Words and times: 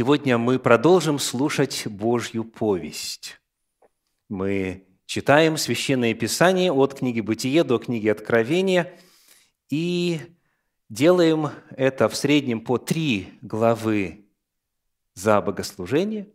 Сегодня 0.00 0.38
мы 0.38 0.58
продолжим 0.58 1.18
слушать 1.18 1.86
Божью 1.86 2.42
повесть. 2.44 3.38
Мы 4.30 4.86
читаем 5.04 5.58
Священное 5.58 6.14
Писание 6.14 6.72
от 6.72 6.94
книги 6.94 7.20
«Бытие» 7.20 7.64
до 7.64 7.76
книги 7.76 8.08
«Откровения» 8.08 8.98
и 9.68 10.18
делаем 10.88 11.50
это 11.76 12.08
в 12.08 12.16
среднем 12.16 12.62
по 12.62 12.78
три 12.78 13.34
главы 13.42 14.24
за 15.12 15.38
богослужение 15.42 16.30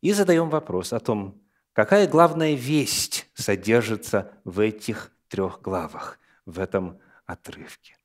и 0.00 0.14
задаем 0.14 0.48
вопрос 0.48 0.94
о 0.94 0.98
том, 0.98 1.42
какая 1.74 2.08
главная 2.08 2.54
весть 2.54 3.26
содержится 3.34 4.32
в 4.44 4.60
этих 4.60 5.12
трех 5.28 5.60
главах, 5.60 6.18
в 6.46 6.58
этом 6.58 6.98
отрывке. 7.26 7.98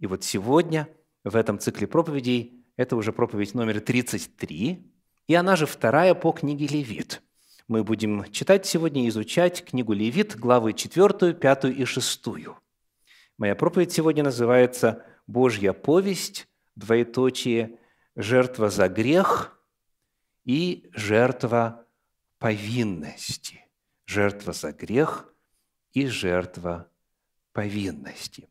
И 0.00 0.06
вот 0.06 0.22
сегодня 0.22 0.86
в 1.24 1.34
этом 1.34 1.58
цикле 1.58 1.86
проповедей 1.86 2.63
это 2.76 2.96
уже 2.96 3.12
проповедь 3.12 3.54
номер 3.54 3.80
33, 3.80 4.92
и 5.26 5.34
она 5.34 5.56
же 5.56 5.66
вторая 5.66 6.14
по 6.14 6.32
книге 6.32 6.66
Левит. 6.66 7.22
Мы 7.68 7.82
будем 7.82 8.30
читать 8.30 8.66
сегодня 8.66 9.04
и 9.04 9.08
изучать 9.08 9.64
книгу 9.64 9.92
Левит, 9.92 10.36
главы 10.36 10.72
4, 10.72 11.34
5 11.34 11.64
и 11.64 11.84
6. 11.84 12.26
Моя 13.38 13.54
проповедь 13.54 13.92
сегодня 13.92 14.22
называется 14.22 15.04
«Божья 15.26 15.72
повесть, 15.72 16.46
двоеточие, 16.76 17.78
жертва 18.16 18.68
за 18.68 18.88
грех 18.88 19.58
и 20.44 20.90
жертва 20.92 21.86
повинности». 22.38 23.60
Жертва 24.06 24.52
за 24.52 24.72
грех 24.72 25.32
и 25.94 26.06
жертва 26.06 26.90
повинности. 27.52 28.50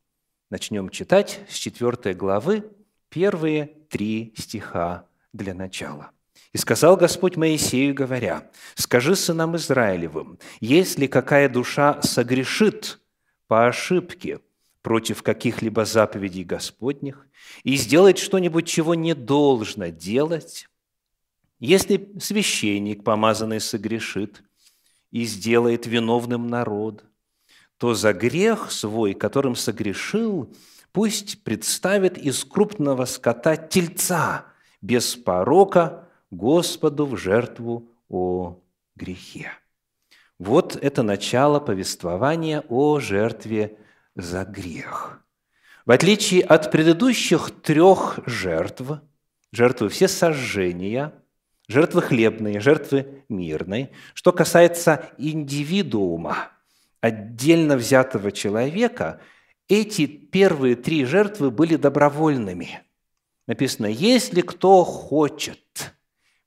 Начнем 0.49 0.89
читать 0.89 1.41
с 1.47 1.53
4 1.55 2.15
главы, 2.15 2.71
первые 3.09 3.82
три 3.93 4.33
стиха 4.35 5.05
для 5.33 5.53
начала. 5.53 6.09
«И 6.51 6.57
сказал 6.57 6.97
Господь 6.97 7.37
Моисею, 7.37 7.93
говоря, 7.93 8.49
«Скажи 8.73 9.15
сынам 9.15 9.55
Израилевым, 9.55 10.39
если 10.59 11.05
какая 11.05 11.47
душа 11.47 12.01
согрешит 12.01 12.99
по 13.47 13.67
ошибке 13.67 14.39
против 14.81 15.21
каких-либо 15.21 15.85
заповедей 15.85 16.43
Господних 16.43 17.27
и 17.63 17.75
сделает 17.75 18.17
что-нибудь, 18.17 18.67
чего 18.67 18.95
не 18.95 19.13
должно 19.13 19.89
делать, 19.89 20.67
если 21.59 22.11
священник, 22.19 23.03
помазанный, 23.03 23.61
согрешит 23.61 24.43
и 25.11 25.23
сделает 25.23 25.85
виновным 25.85 26.47
народ, 26.47 27.05
то 27.77 27.93
за 27.93 28.13
грех 28.13 28.71
свой, 28.71 29.13
которым 29.13 29.55
согрешил, 29.55 30.51
пусть 30.93 31.43
представит 31.43 32.17
из 32.17 32.45
крупного 32.45 33.05
скота 33.05 33.57
тельца 33.57 34.45
без 34.81 35.15
порока 35.15 36.07
Господу 36.31 37.05
в 37.05 37.17
жертву 37.17 37.91
о 38.09 38.59
грехе. 38.95 39.51
Вот 40.39 40.75
это 40.75 41.03
начало 41.03 41.59
повествования 41.59 42.63
о 42.69 42.99
жертве 42.99 43.77
за 44.15 44.45
грех. 44.45 45.19
В 45.85 45.91
отличие 45.91 46.43
от 46.43 46.71
предыдущих 46.71 47.51
трех 47.61 48.19
жертв, 48.25 49.01
жертвы 49.51 49.89
все 49.89 50.07
сожжения, 50.07 51.13
жертвы 51.67 52.01
хлебные, 52.01 52.59
жертвы 52.59 53.23
мирной, 53.29 53.91
что 54.13 54.31
касается 54.31 55.09
индивидуума, 55.17 56.49
отдельно 57.01 57.77
взятого 57.77 58.31
человека– 58.31 59.19
эти 59.67 60.05
первые 60.07 60.75
три 60.75 61.05
жертвы 61.05 61.51
были 61.51 61.75
добровольными. 61.75 62.81
Написано, 63.47 63.87
если 63.87 64.41
кто 64.41 64.83
хочет 64.83 65.93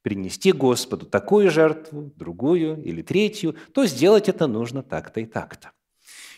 принести 0.03 0.53
Господу 0.53 1.07
такую 1.07 1.51
жертву, 1.51 2.13
другую 2.17 2.83
или 2.83 3.03
третью, 3.03 3.57
то 3.73 3.87
сделать 3.87 4.29
это 4.29 4.47
нужно 4.47 4.83
так-то 4.83 5.21
и 5.21 5.27
так-то. 5.27 5.73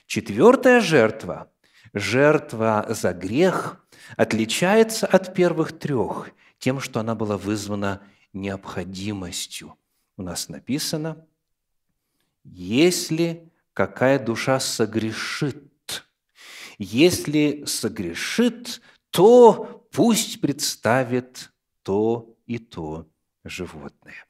Четвертая 0.07 0.81
жертва, 0.81 1.51
жертва 1.93 2.87
за 2.89 3.13
грех, 3.13 3.85
отличается 4.17 5.07
от 5.07 5.35
первых 5.35 5.79
трех 5.79 6.31
тем, 6.59 6.81
что 6.81 7.01
она 7.01 7.15
была 7.15 7.37
вызвана 7.37 8.01
необходимостью. 8.33 9.75
У 10.17 10.23
нас 10.23 10.49
написано, 10.49 11.25
если 12.45 13.53
какая 13.75 14.19
душа 14.19 14.59
согрешит, 14.61 15.63
если 16.79 17.65
согрешит, 17.67 18.81
то 19.11 19.87
пусть 19.93 20.41
представит 20.41 21.51
то 21.83 22.37
и 22.47 22.59
то 22.59 23.09
животное. 23.45 24.27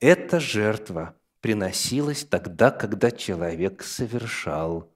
Эта 0.00 0.40
жертва 0.40 1.16
приносилась 1.40 2.24
тогда, 2.24 2.70
когда 2.70 3.10
человек 3.10 3.82
совершал 3.82 4.92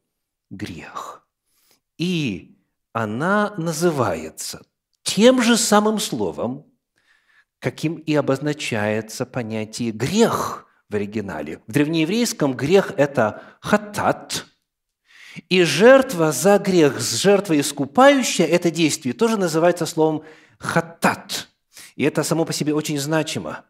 грех. 0.50 1.26
И 1.98 2.58
она 2.92 3.54
называется 3.56 4.64
тем 5.02 5.42
же 5.42 5.56
самым 5.56 5.98
словом, 5.98 6.66
каким 7.58 7.96
и 7.96 8.14
обозначается 8.14 9.26
понятие 9.26 9.90
«грех» 9.90 10.66
в 10.88 10.94
оригинале. 10.94 11.62
В 11.66 11.72
древнееврейском 11.72 12.54
грех– 12.54 12.92
это 12.96 13.42
«хатат», 13.60 14.45
и 15.48 15.62
жертва 15.62 16.32
за 16.32 16.58
грех, 16.58 17.00
жертва 17.00 17.58
искупающая 17.60 18.46
это 18.46 18.70
действие 18.70 19.14
тоже 19.14 19.36
называется 19.36 19.86
словом 19.86 20.22
хатат. 20.58 21.48
И 21.94 22.04
это 22.04 22.22
само 22.22 22.44
по 22.44 22.52
себе 22.52 22.74
очень 22.74 22.98
значимо. 22.98 23.64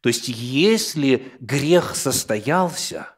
То 0.00 0.08
есть, 0.08 0.28
если 0.28 1.32
грех 1.40 1.96
состоялся, 1.96 3.08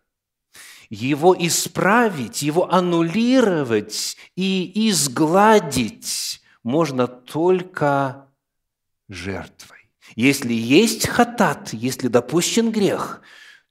его 0.89 1.37
исправить, 1.39 2.43
его 2.43 2.73
аннулировать 2.73 4.17
и 4.35 4.89
изгладить 4.89 6.43
можно 6.63 7.07
только 7.07 8.27
жертвой. 9.09 9.79
Если 10.17 10.53
есть 10.53 11.07
хатат, 11.07 11.73
если 11.73 12.09
допущен 12.09 12.73
грех, 12.73 13.21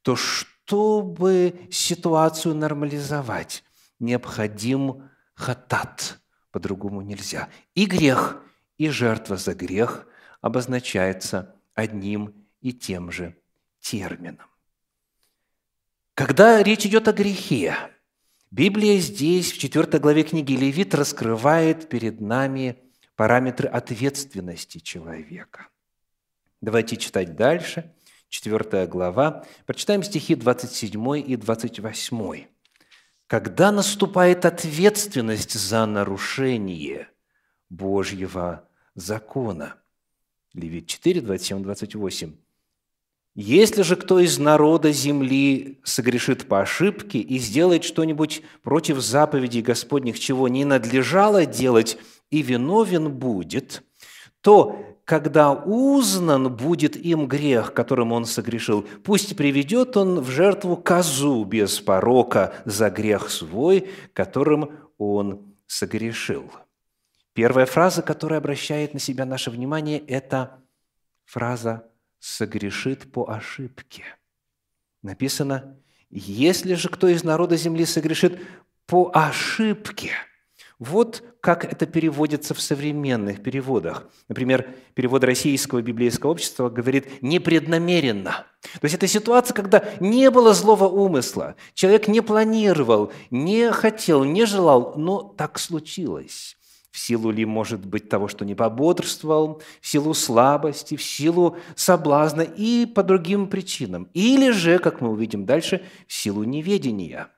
то 0.01 0.15
чтобы 0.15 1.67
ситуацию 1.69 2.55
нормализовать, 2.55 3.63
необходим 3.99 5.09
хатат, 5.33 6.19
по-другому 6.51 7.01
нельзя. 7.01 7.49
И 7.75 7.85
грех, 7.85 8.41
и 8.77 8.89
жертва 8.89 9.37
за 9.37 9.53
грех 9.53 10.07
обозначается 10.41 11.55
одним 11.73 12.33
и 12.61 12.73
тем 12.73 13.11
же 13.11 13.35
термином. 13.79 14.47
Когда 16.13 16.61
речь 16.61 16.85
идет 16.85 17.07
о 17.07 17.13
грехе, 17.13 17.75
Библия 18.51 18.99
здесь, 18.99 19.51
в 19.51 19.57
4 19.57 19.99
главе 19.99 20.23
книги 20.23 20.53
Левит, 20.53 20.95
раскрывает 20.95 21.87
перед 21.87 22.19
нами 22.19 22.77
параметры 23.15 23.69
ответственности 23.69 24.79
человека. 24.79 25.67
Давайте 26.61 26.97
читать 26.97 27.35
дальше. 27.35 27.93
4 28.29 28.87
глава. 28.87 29.45
Прочитаем 29.65 30.03
стихи 30.03 30.35
27 30.35 31.17
и 31.19 31.35
28 31.35 32.47
когда 33.29 33.71
наступает 33.71 34.43
ответственность 34.43 35.53
за 35.53 35.85
нарушение 35.85 37.09
Божьего 37.69 38.67
закона. 38.95 39.75
Левит 40.55 40.87
4, 40.87 41.21
27, 41.21 41.61
28. 41.61 42.33
«Если 43.35 43.83
же 43.83 43.95
кто 43.97 44.19
из 44.19 44.39
народа 44.39 44.91
земли 44.91 45.79
согрешит 45.83 46.47
по 46.47 46.61
ошибке 46.61 47.19
и 47.19 47.37
сделает 47.37 47.83
что-нибудь 47.83 48.41
против 48.63 48.99
заповедей 48.99 49.61
Господних, 49.61 50.19
чего 50.19 50.47
не 50.47 50.65
надлежало 50.65 51.45
делать, 51.45 51.99
и 52.31 52.41
виновен 52.41 53.11
будет, 53.11 53.83
то 54.41 54.98
когда 55.09 55.53
узнан 55.53 56.55
будет 56.55 56.95
им 56.95 57.27
грех, 57.27 57.73
которым 57.73 58.11
он 58.11 58.25
согрешил, 58.25 58.83
пусть 59.03 59.35
приведет 59.35 59.97
он 59.97 60.19
в 60.19 60.29
жертву 60.29 60.77
козу 60.77 61.43
без 61.45 61.79
порока 61.79 62.53
за 62.65 62.91
грех 62.91 63.31
свой, 63.31 63.89
которым 64.13 64.69
он 64.99 65.55
согрешил. 65.65 66.51
Первая 67.33 67.65
фраза, 67.65 68.03
которая 68.03 68.37
обращает 68.37 68.93
на 68.93 68.99
себя 68.99 69.25
наше 69.25 69.49
внимание, 69.49 69.97
это 69.97 70.59
фраза 71.25 71.87
«согрешит 72.19 73.11
по 73.11 73.31
ошибке». 73.31 74.03
Написано 75.01 75.75
«Если 76.11 76.75
же 76.75 76.87
кто 76.87 77.07
из 77.07 77.23
народа 77.23 77.57
земли 77.57 77.85
согрешит 77.85 78.39
по 78.85 79.09
ошибке», 79.11 80.11
вот 80.79 81.23
как 81.41 81.65
это 81.65 81.85
переводится 81.85 82.53
в 82.53 82.61
современных 82.61 83.43
переводах. 83.43 84.09
Например, 84.29 84.67
перевод 84.93 85.23
Российского 85.23 85.81
библейского 85.81 86.31
общества 86.31 86.69
говорит 86.69 87.21
«непреднамеренно». 87.21 88.45
То 88.61 88.83
есть 88.83 88.95
это 88.95 89.07
ситуация, 89.07 89.53
когда 89.53 89.83
не 89.99 90.31
было 90.31 90.53
злого 90.53 90.85
умысла, 90.85 91.55
человек 91.73 92.07
не 92.07 92.21
планировал, 92.21 93.11
не 93.29 93.71
хотел, 93.71 94.23
не 94.23 94.45
желал, 94.45 94.93
но 94.95 95.21
так 95.21 95.59
случилось. 95.59 96.55
в 96.91 96.97
силу 96.97 97.29
ли, 97.31 97.45
может 97.45 97.85
быть, 97.85 98.09
того, 98.09 98.27
что 98.27 98.45
не 98.45 98.55
пободрствовал, 98.55 99.61
в 99.79 99.87
силу 99.87 100.13
слабости, 100.13 100.95
в 100.95 101.03
силу 101.03 101.57
соблазна 101.75 102.41
и 102.41 102.85
по 102.85 103.03
другим 103.03 103.47
причинам. 103.47 104.09
Или 104.13 104.49
же, 104.51 104.79
как 104.79 104.99
мы 104.99 105.09
увидим 105.09 105.45
дальше, 105.45 105.83
в 106.07 106.13
силу 106.13 106.43
неведения. 106.43 107.29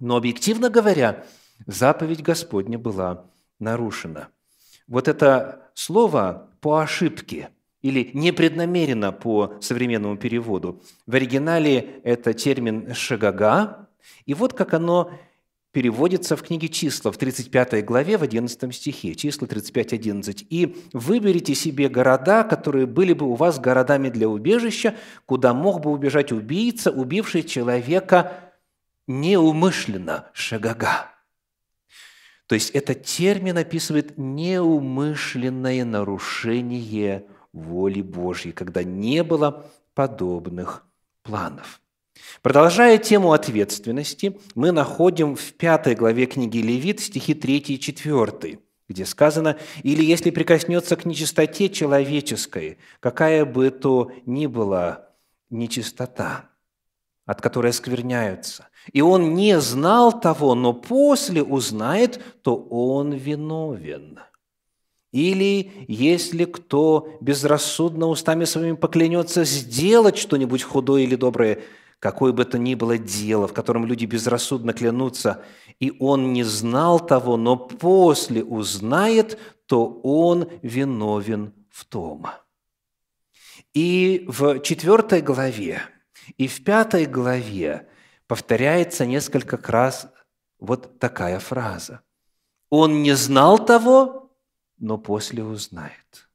Но 0.00 0.16
объективно 0.16 0.68
говоря, 0.68 1.24
заповедь 1.66 2.22
Господня 2.22 2.78
была 2.78 3.26
нарушена. 3.58 4.28
Вот 4.86 5.08
это 5.08 5.70
слово 5.74 6.48
«по 6.60 6.78
ошибке» 6.78 7.50
или 7.82 8.10
«непреднамеренно» 8.14 9.12
по 9.12 9.54
современному 9.60 10.16
переводу. 10.16 10.82
В 11.06 11.14
оригинале 11.14 12.00
это 12.04 12.34
термин 12.34 12.94
«шагага», 12.94 13.88
и 14.26 14.34
вот 14.34 14.52
как 14.52 14.74
оно 14.74 15.10
переводится 15.72 16.36
в 16.36 16.42
книге 16.42 16.68
«Числа» 16.68 17.10
в 17.10 17.18
35 17.18 17.84
главе, 17.84 18.16
в 18.16 18.22
11 18.22 18.74
стихе, 18.74 19.14
числа 19.14 19.46
35.11. 19.46 20.46
«И 20.48 20.76
выберите 20.92 21.54
себе 21.54 21.88
города, 21.88 22.44
которые 22.44 22.86
были 22.86 23.12
бы 23.12 23.26
у 23.26 23.34
вас 23.34 23.58
городами 23.58 24.08
для 24.08 24.28
убежища, 24.28 24.94
куда 25.26 25.52
мог 25.52 25.80
бы 25.80 25.90
убежать 25.90 26.30
убийца, 26.30 26.92
убивший 26.92 27.42
человека 27.42 28.52
неумышленно, 29.08 30.26
шагага». 30.32 31.13
То 32.46 32.54
есть 32.54 32.70
этот 32.70 33.04
термин 33.04 33.56
описывает 33.56 34.18
неумышленное 34.18 35.84
нарушение 35.84 37.24
воли 37.52 38.02
Божьей, 38.02 38.52
когда 38.52 38.82
не 38.82 39.22
было 39.22 39.66
подобных 39.94 40.86
планов– 41.22 41.80
Продолжая 42.42 42.98
тему 42.98 43.32
ответственности, 43.32 44.38
мы 44.54 44.72
находим 44.72 45.36
в 45.36 45.52
пятой 45.54 45.94
главе 45.94 46.26
книги 46.26 46.58
Левит 46.58 47.00
стихи 47.00 47.34
3 47.34 47.58
и 47.58 47.78
4, 47.78 48.58
где 48.88 49.06
сказано 49.06 49.58
«Или 49.82 50.04
если 50.04 50.30
прикоснется 50.30 50.96
к 50.96 51.04
нечистоте 51.04 51.68
человеческой, 51.68 52.78
какая 53.00 53.44
бы 53.44 53.70
то 53.70 54.12
ни 54.26 54.46
была 54.46 55.08
нечистота, 55.50 56.50
от 57.24 57.40
которой 57.40 57.72
скверняются, 57.72 58.68
и 58.92 59.00
он 59.00 59.34
не 59.34 59.60
знал 59.60 60.18
того, 60.18 60.54
но 60.54 60.72
после 60.72 61.42
узнает, 61.42 62.22
то 62.42 62.56
он 62.56 63.12
виновен». 63.12 64.18
Или 65.12 65.86
если 65.86 66.44
кто 66.44 67.08
безрассудно 67.20 68.08
устами 68.08 68.44
своими 68.44 68.74
поклянется 68.74 69.44
сделать 69.44 70.18
что-нибудь 70.18 70.62
худое 70.62 71.02
или 71.02 71.14
доброе– 71.16 71.60
какое 72.04 72.32
бы 72.32 72.44
то 72.44 72.58
ни 72.58 72.74
было 72.74 72.98
дело, 72.98 73.48
в 73.48 73.54
котором 73.54 73.86
люди 73.86 74.04
безрассудно 74.04 74.74
клянутся, 74.74 75.42
и 75.80 75.90
он 75.98 76.34
не 76.34 76.44
знал 76.44 77.00
того, 77.00 77.38
но 77.38 77.56
после 77.56 78.44
узнает, 78.44 79.38
то 79.64 79.86
он 80.02 80.50
виновен 80.60 81.54
в 81.70 81.86
том. 81.86 82.26
И 83.72 84.26
в 84.28 84.60
четвертой 84.60 85.22
главе, 85.22 85.80
и 86.36 86.46
в 86.46 86.62
пятой 86.62 87.06
главе 87.06 87.88
повторяется 88.26 89.06
несколько 89.06 89.58
раз 89.70 90.08
вот 90.58 90.98
такая 90.98 91.38
фраза. 91.38 92.00
Он 92.70 93.02
не 93.02 93.14
знал 93.14 93.64
того, 93.64 94.32
но 94.78 94.98
после 94.98 95.44
узнает. 95.44 96.28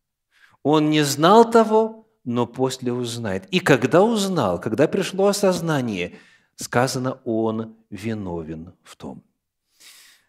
Он 0.64 0.90
не 0.90 1.04
знал 1.04 1.50
того, 1.50 2.08
но 2.24 2.46
после 2.46 2.94
узнает. 2.94 3.48
И 3.52 3.60
когда 3.60 4.04
узнал, 4.04 4.60
когда 4.60 4.88
пришло 4.88 5.28
осознание, 5.28 6.18
сказано, 6.56 7.20
он 7.26 7.76
виновен 7.90 8.74
в 8.84 8.96
том. 8.96 9.24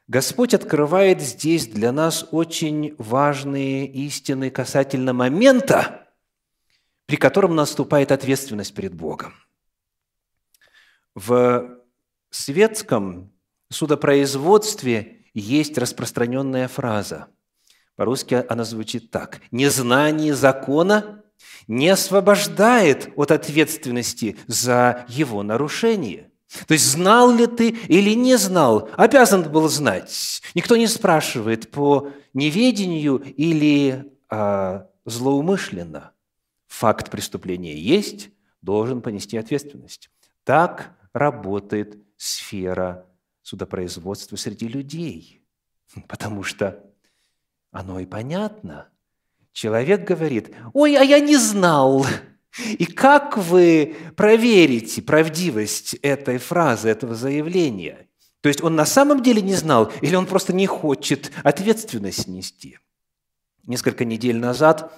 Господь 0.08 0.54
открывает 0.54 1.20
здесь 1.20 1.68
для 1.68 1.92
нас 1.92 2.26
очень 2.32 2.94
важные 2.98 3.86
истины 3.86 4.50
касательно 4.50 5.12
момента, 5.12 6.08
при 7.06 7.16
котором 7.16 7.54
наступает 7.54 8.10
ответственность 8.10 8.74
перед 8.74 8.94
Богом. 8.94 9.34
В 11.14 11.78
светском 12.30 13.32
судопроизводстве 13.68 15.24
есть 15.34 15.78
распространенная 15.78 16.68
фраза. 16.68 17.28
По-русски 17.96 18.44
она 18.48 18.64
звучит 18.64 19.10
так. 19.10 19.40
«Незнание 19.50 20.34
закона 20.34 21.24
не 21.66 21.88
освобождает 21.88 23.12
от 23.16 23.30
ответственности 23.30 24.36
за 24.46 25.04
его 25.08 25.42
нарушение. 25.42 26.30
То 26.66 26.74
есть 26.74 26.84
знал 26.84 27.30
ли 27.30 27.46
ты 27.46 27.70
или 27.70 28.14
не 28.14 28.36
знал, 28.36 28.88
обязан 28.96 29.50
был 29.50 29.68
знать. 29.68 30.42
Никто 30.54 30.76
не 30.76 30.88
спрашивает 30.88 31.70
по 31.70 32.10
неведению 32.34 33.18
или 33.18 34.12
а, 34.28 34.88
злоумышленно. 35.04 36.12
Факт 36.66 37.10
преступления 37.10 37.76
есть, 37.76 38.30
должен 38.62 39.00
понести 39.00 39.36
ответственность. 39.36 40.10
Так 40.44 40.96
работает 41.12 41.98
сфера 42.16 43.06
судопроизводства 43.42 44.36
среди 44.36 44.68
людей. 44.68 45.42
Потому 46.08 46.42
что 46.42 46.84
оно 47.70 48.00
и 48.00 48.06
понятно– 48.06 48.88
Человек 49.52 50.04
говорит, 50.04 50.54
ой, 50.72 50.96
а 50.96 51.02
я 51.02 51.20
не 51.20 51.36
знал. 51.36 52.06
И 52.78 52.86
как 52.86 53.36
вы 53.36 53.96
проверите 54.16 55.02
правдивость 55.02 55.94
этой 56.02 56.38
фразы, 56.38 56.88
этого 56.88 57.14
заявления? 57.14 58.08
То 58.40 58.48
есть 58.48 58.62
он 58.62 58.74
на 58.74 58.86
самом 58.86 59.22
деле 59.22 59.42
не 59.42 59.54
знал, 59.54 59.92
или 60.00 60.14
он 60.14 60.26
просто 60.26 60.52
не 60.52 60.66
хочет 60.66 61.30
ответственность 61.44 62.26
нести? 62.26 62.78
Несколько 63.66 64.04
недель 64.04 64.38
назад 64.38 64.92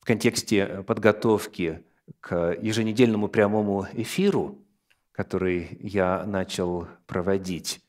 в 0.00 0.06
контексте 0.06 0.82
подготовки 0.86 1.84
к 2.20 2.56
еженедельному 2.60 3.28
прямому 3.28 3.86
эфиру, 3.92 4.58
который 5.12 5.78
я 5.80 6.24
начал 6.24 6.88
проводить 7.06 7.80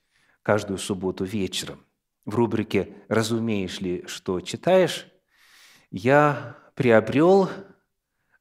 каждую 0.41 0.77
субботу 0.77 1.23
вечером, 1.23 1.85
в 2.25 2.35
рубрике 2.35 2.93
«Разумеешь 3.07 3.81
ли, 3.81 4.05
что 4.07 4.39
читаешь?» 4.41 5.07
я 5.89 6.57
приобрел 6.75 7.49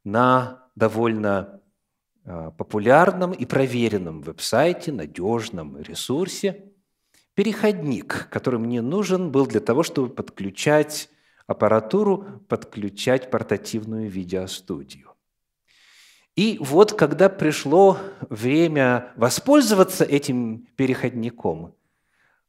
на 0.04 0.68
довольно 0.74 1.60
а, 2.24 2.50
популярном 2.50 3.32
и 3.32 3.44
проверенном 3.44 4.22
веб-сайте, 4.22 4.92
надежном 4.92 5.78
ресурсе, 5.78 6.72
переходник, 7.34 8.28
который 8.30 8.58
мне 8.58 8.80
нужен 8.80 9.30
был 9.30 9.46
для 9.46 9.60
того, 9.60 9.82
чтобы 9.82 10.08
подключать 10.08 11.10
аппаратуру, 11.46 12.42
подключать 12.48 13.30
портативную 13.30 14.08
видеостудию. 14.08 15.11
И 16.34 16.56
вот 16.60 16.94
когда 16.94 17.28
пришло 17.28 17.98
время 18.30 19.12
воспользоваться 19.16 20.04
этим 20.04 20.66
переходником, 20.76 21.74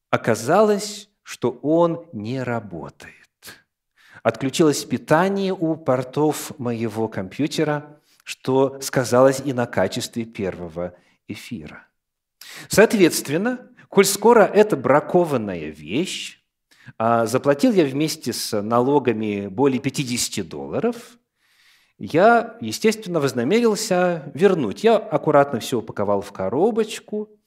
оказалось, 0.09 1.09
что 1.21 1.59
он 1.61 2.05
не 2.13 2.41
работает. 2.41 3.17
Отключилось 4.21 4.85
питание 4.85 5.53
у 5.53 5.75
портов 5.75 6.57
моего 6.57 7.09
компьютера, 7.09 7.99
что 8.23 8.79
сказалось 8.79 9.41
и 9.43 9.51
на 9.51 9.65
качестве 9.65 10.23
первого 10.23 10.95
эфира. 11.27 11.85
Соответственно, 12.69 13.67
коль 13.89 14.05
скоро 14.05 14.43
это 14.43 14.77
бракованная 14.77 15.69
вещь, 15.69 16.41
а 16.97 17.25
заплатил 17.25 17.73
я 17.73 17.83
вместе 17.85 18.31
с 18.31 18.61
налогами 18.61 19.47
более 19.47 19.79
50 19.81 20.47
долларов, 20.47 21.17
я, 22.05 22.57
естественно, 22.61 23.19
вознамерился 23.19 24.31
вернуть. 24.33 24.83
Я 24.83 24.97
аккуратно 24.97 25.59
все 25.59 25.79
упаковал 25.79 26.21
в 26.21 26.31
коробочку– 26.31 27.29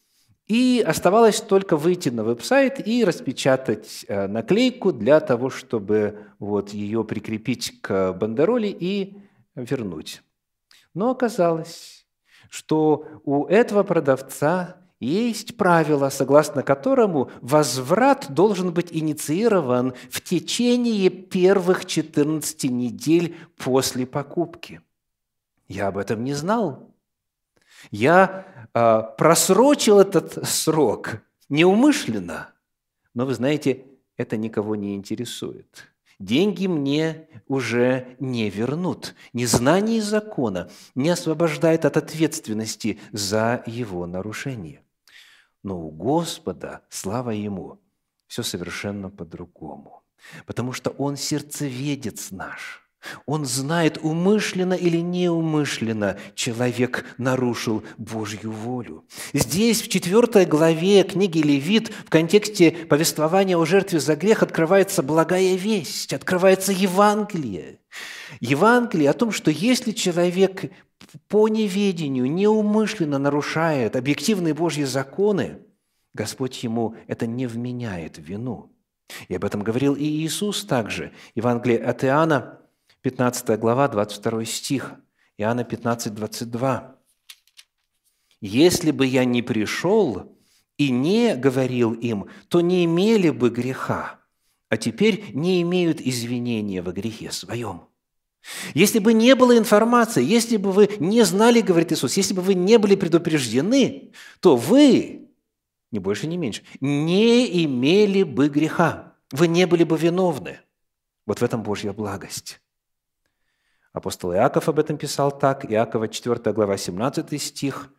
и 0.46 0.84
оставалось 0.86 1.40
только 1.40 1.76
выйти 1.76 2.08
на 2.08 2.22
веб-сайт 2.22 2.86
и 2.86 3.04
распечатать 3.04 4.04
э, 4.06 4.28
наклейку 4.28 4.92
для 4.92 5.18
того, 5.18 5.50
чтобы 5.50 6.20
вот 6.38 6.70
ее 6.70 7.04
прикрепить 7.04 7.80
к 7.80 8.12
бандероли 8.12 8.68
и 8.68 9.18
вернуть. 9.56 10.22
Но 10.94 11.10
оказалось, 11.10 12.06
что 12.48 13.20
у 13.24 13.46
этого 13.46 13.82
продавца 13.82 14.76
есть 15.00 15.56
правило, 15.56 16.08
согласно 16.08 16.62
которому 16.62 17.30
возврат 17.42 18.26
должен 18.30 18.72
быть 18.72 18.88
инициирован 18.90 19.94
в 20.10 20.20
течение 20.22 21.10
первых 21.10 21.84
14 21.84 22.64
недель 22.64 23.36
после 23.56 24.06
покупки. 24.06 24.80
Я 25.68 25.88
об 25.88 25.98
этом 25.98 26.24
не 26.24 26.32
знал. 26.32 26.94
Я 27.90 28.46
э, 28.72 29.02
просрочил 29.18 30.00
этот 30.00 30.48
срок 30.48 31.18
неумышленно, 31.48 32.50
но 33.12 33.26
вы 33.26 33.34
знаете, 33.34 33.84
это 34.16 34.36
никого 34.36 34.76
не 34.76 34.94
интересует. 34.94 35.88
Деньги 36.18 36.66
мне 36.66 37.28
уже 37.46 38.16
не 38.20 38.48
вернут. 38.48 39.14
Незнание 39.34 40.00
закона 40.00 40.70
не 40.94 41.10
освобождает 41.10 41.84
от 41.84 41.98
ответственности 41.98 42.98
за 43.12 43.62
его 43.66 44.06
нарушение. 44.06 44.80
Но 45.66 45.80
у 45.80 45.90
Господа, 45.90 46.82
слава 46.90 47.30
Ему, 47.30 47.80
все 48.28 48.44
совершенно 48.44 49.10
по-другому. 49.10 50.04
потому 50.46 50.72
что 50.72 50.90
Он 50.90 51.16
сердцеведец 51.16 52.30
наш. 52.30 52.88
Он 53.26 53.44
знает, 53.44 53.98
умышленно 54.00 54.74
или 54.74 54.98
неумышленно 54.98 56.18
человек 56.34 57.04
нарушил 57.18 57.82
Божью 57.98 58.52
волю. 58.52 59.04
Здесь, 59.32 59.82
в 59.82 59.88
четвертой 59.88 60.46
главе 60.46 61.02
книги 61.02 61.38
Левит, 61.38 61.88
в 61.88 62.10
контексте 62.10 62.70
повествования 62.70 63.56
о 63.56 63.64
жертве 63.64 63.98
за 63.98 64.14
грех, 64.14 64.44
открывается 64.44 65.02
благая 65.02 65.56
весть, 65.56 66.12
открывается 66.12 66.70
Евангелие. 66.70 67.80
Евангелие 68.38 69.10
о 69.10 69.14
том, 69.14 69.32
что 69.32 69.50
если 69.50 69.90
человек 69.90 70.70
по 71.28 71.48
неведению 71.48 72.30
неумышленно 72.30 73.18
нарушает 73.18 73.96
объективные 73.96 74.54
Божьи 74.54 74.84
законы, 74.84 75.58
Господь 76.14 76.62
ему 76.62 76.96
это 77.06 77.26
не 77.26 77.46
вменяет 77.46 78.18
вину– 78.18 78.72
и 79.28 79.34
об 79.34 79.44
этом 79.44 79.62
говорил 79.62 79.94
и 79.94 80.04
Иисус 80.04 80.64
также. 80.64 81.12
Евангелие 81.34 81.78
от 81.78 82.04
Иоанна, 82.04 82.60
15 83.02 83.58
глава, 83.58 83.88
22 83.88 84.44
стих. 84.44 84.94
Иоанна 85.38 85.64
15, 85.64 86.14
22. 86.14 86.96
«Если 88.40 88.90
бы 88.90 89.06
я 89.06 89.24
не 89.24 89.42
пришел 89.42 90.36
и 90.76 90.90
не 90.90 91.34
говорил 91.36 91.92
им, 91.92 92.28
то 92.48 92.60
не 92.60 92.84
имели 92.84 93.30
бы 93.30 93.50
греха, 93.50 94.20
а 94.68 94.76
теперь 94.76 95.30
не 95.32 95.62
имеют 95.62 96.00
извинения 96.00 96.82
во 96.82 96.92
грехе 96.92 97.30
своем». 97.30 97.88
Если 98.74 98.98
бы 98.98 99.12
не 99.12 99.34
было 99.34 99.56
информации, 99.56 100.24
если 100.24 100.56
бы 100.56 100.72
вы 100.72 100.88
не 100.98 101.22
знали, 101.24 101.60
говорит 101.60 101.92
Иисус, 101.92 102.16
если 102.16 102.34
бы 102.34 102.42
вы 102.42 102.54
не 102.54 102.78
были 102.78 102.94
предупреждены, 102.94 104.12
то 104.40 104.56
вы 104.56 105.26
ни 105.90 105.98
больше, 105.98 106.26
ни 106.26 106.36
меньше, 106.36 106.62
не 106.80 107.64
имели 107.64 108.22
бы 108.22 108.48
греха. 108.48 109.14
Вы 109.32 109.48
не 109.48 109.66
были 109.66 109.84
бы 109.84 109.96
виновны. 109.96 110.60
Вот 111.26 111.40
в 111.40 111.42
этом 111.42 111.62
Божья 111.62 111.92
благость. 111.92 112.60
Апостол 113.92 114.34
Иаков 114.34 114.68
об 114.68 114.78
этом 114.78 114.98
писал 114.98 115.36
так. 115.36 115.70
Иакова 115.70 116.08
4 116.08 116.52
глава 116.52 116.76
17 116.76 117.42
стих, 117.42 117.90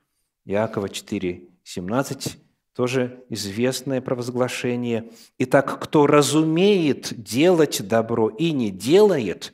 Иакова 0.45 0.89
4, 0.89 1.49
17, 1.63 2.37
тоже 2.73 3.23
известное 3.29 3.99
провозглашение. 3.99 5.09
«Итак, 5.39 5.79
кто 5.81 6.05
разумеет 6.05 7.19
делать 7.21 7.85
добро 7.85 8.29
и 8.29 8.51
не 8.51 8.69
делает, 8.69 9.53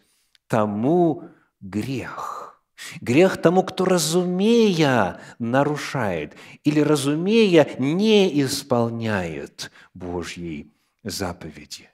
тому 0.54 1.24
грех». 1.62 2.62
Грех 3.02 3.42
тому, 3.42 3.64
кто 3.64 3.86
разумея 3.86 5.20
нарушает 5.40 6.36
или 6.64 6.80
разумея 6.80 7.68
не 7.80 8.42
исполняет 8.44 9.72
Божьей 9.96 10.72
заповеди. 11.04 11.90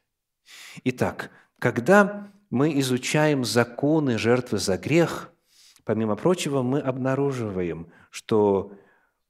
Итак, 0.84 1.30
когда 1.60 2.28
мы 2.50 2.78
изучаем 2.82 3.46
законы 3.46 4.18
жертвы 4.18 4.58
за 4.58 4.78
грех, 4.78 5.32
помимо 5.86 6.18
прочего, 6.18 6.62
мы 6.62 6.82
обнаруживаем, 6.82 7.88
что 8.10 8.74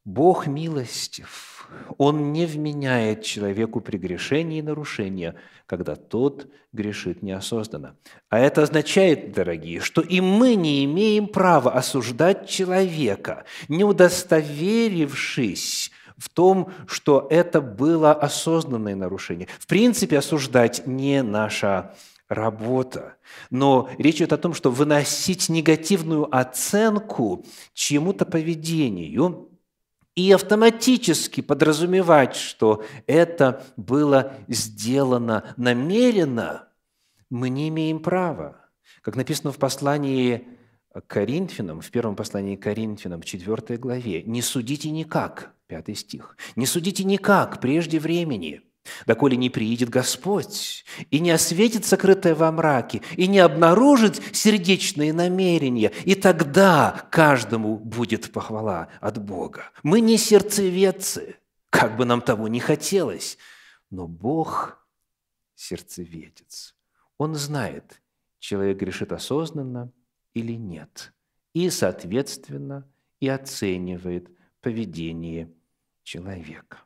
Бог 0.05 0.47
милостив– 0.47 1.55
он 1.97 2.31
не 2.31 2.45
вменяет 2.45 3.23
человеку 3.23 3.81
прегрешения 3.81 4.59
и 4.59 4.63
нарушения, 4.63 5.35
когда 5.65 5.95
тот 5.95 6.47
грешит 6.71 7.23
неосознанно. 7.23 7.97
А 8.29 8.39
это 8.39 8.63
означает, 8.63 9.33
дорогие, 9.33 9.81
что 9.81 10.01
и 10.01 10.21
мы 10.21 10.55
не 10.55 10.85
имеем 10.85 11.27
права 11.27 11.73
осуждать 11.73 12.47
человека, 12.47 13.43
не 13.67 13.83
удостоверившись 13.83 15.91
в 16.17 16.29
том, 16.29 16.71
что 16.87 17.27
это 17.29 17.59
было 17.61 18.13
осознанное 18.13 18.95
нарушение. 18.95 19.49
В 19.59 19.67
принципе, 19.67 20.19
осуждать 20.19 20.85
не 20.85 21.23
наша 21.23 21.95
работа. 22.27 23.15
Но 23.49 23.89
речь 23.97 24.17
идет 24.17 24.33
о 24.33 24.37
том, 24.37 24.53
что 24.53 24.69
выносить 24.69 25.49
негативную 25.49 26.27
оценку 26.35 27.45
чьему-то 27.73 28.25
поведению– 28.25 29.47
и 30.19 30.33
автоматически 30.33 31.39
подразумевать, 31.39 32.35
что 32.35 32.83
это 33.07 33.63
было 33.77 34.33
сделано 34.49 35.53
намеренно, 35.55 36.67
мы 37.29 37.47
не 37.47 37.69
имеем 37.69 37.99
права. 37.99 38.65
Как 39.01 39.15
написано 39.15 39.53
в 39.53 39.57
послании 39.57 40.45
к 40.93 41.07
Коринфянам, 41.07 41.79
в 41.79 41.89
первом 41.89 42.17
послании 42.17 42.57
к 42.57 42.63
Коринфянам, 42.63 43.21
в 43.21 43.25
4 43.25 43.77
главе, 43.77 44.23
«Не 44.23 44.41
судите 44.41 44.89
никак», 44.91 45.53
пятый 45.67 45.95
стих, 45.95 46.35
«не 46.57 46.65
судите 46.65 47.05
никак 47.05 47.61
прежде 47.61 47.97
времени, 47.97 48.61
доколе 49.05 49.37
не 49.37 49.49
приидет 49.49 49.89
Господь, 49.89 50.85
и 51.09 51.19
не 51.19 51.31
осветит 51.31 51.85
сокрытое 51.85 52.35
во 52.35 52.51
мраке, 52.51 53.01
и 53.15 53.27
не 53.27 53.39
обнаружит 53.39 54.21
сердечные 54.35 55.13
намерения, 55.13 55.91
и 56.05 56.15
тогда 56.15 57.07
каждому 57.11 57.77
будет 57.77 58.31
похвала 58.31 58.89
от 59.01 59.23
Бога. 59.23 59.71
Мы 59.83 60.01
не 60.01 60.17
сердцеведцы, 60.17 61.37
как 61.69 61.97
бы 61.97 62.05
нам 62.05 62.21
того 62.21 62.47
не 62.47 62.59
хотелось, 62.59 63.37
но 63.89 64.07
Бог 64.07 64.85
сердцеведец. 65.55 66.75
Он 67.17 67.35
знает, 67.35 68.01
человек 68.39 68.77
грешит 68.77 69.11
осознанно 69.11 69.91
или 70.33 70.53
нет, 70.53 71.13
и, 71.53 71.69
соответственно, 71.69 72.87
и 73.19 73.27
оценивает 73.27 74.29
поведение 74.61 75.51
человека. 76.03 76.79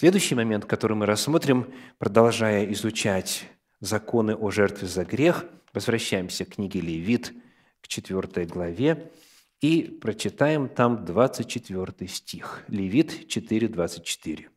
Следующий 0.00 0.34
момент, 0.34 0.64
который 0.64 0.96
мы 0.96 1.04
рассмотрим, 1.04 1.74
продолжая 1.98 2.64
изучать 2.72 3.44
законы 3.80 4.34
о 4.34 4.50
жертве 4.50 4.88
за 4.88 5.04
грех, 5.04 5.44
возвращаемся 5.74 6.46
к 6.46 6.54
книге 6.54 6.80
Левит, 6.80 7.34
к 7.82 7.86
4 7.86 8.46
главе, 8.46 9.12
и 9.60 9.82
прочитаем 10.00 10.70
там 10.70 11.04
24 11.04 12.08
стих. 12.08 12.64
Левит 12.68 13.28
4, 13.28 13.68
24. 13.68 14.48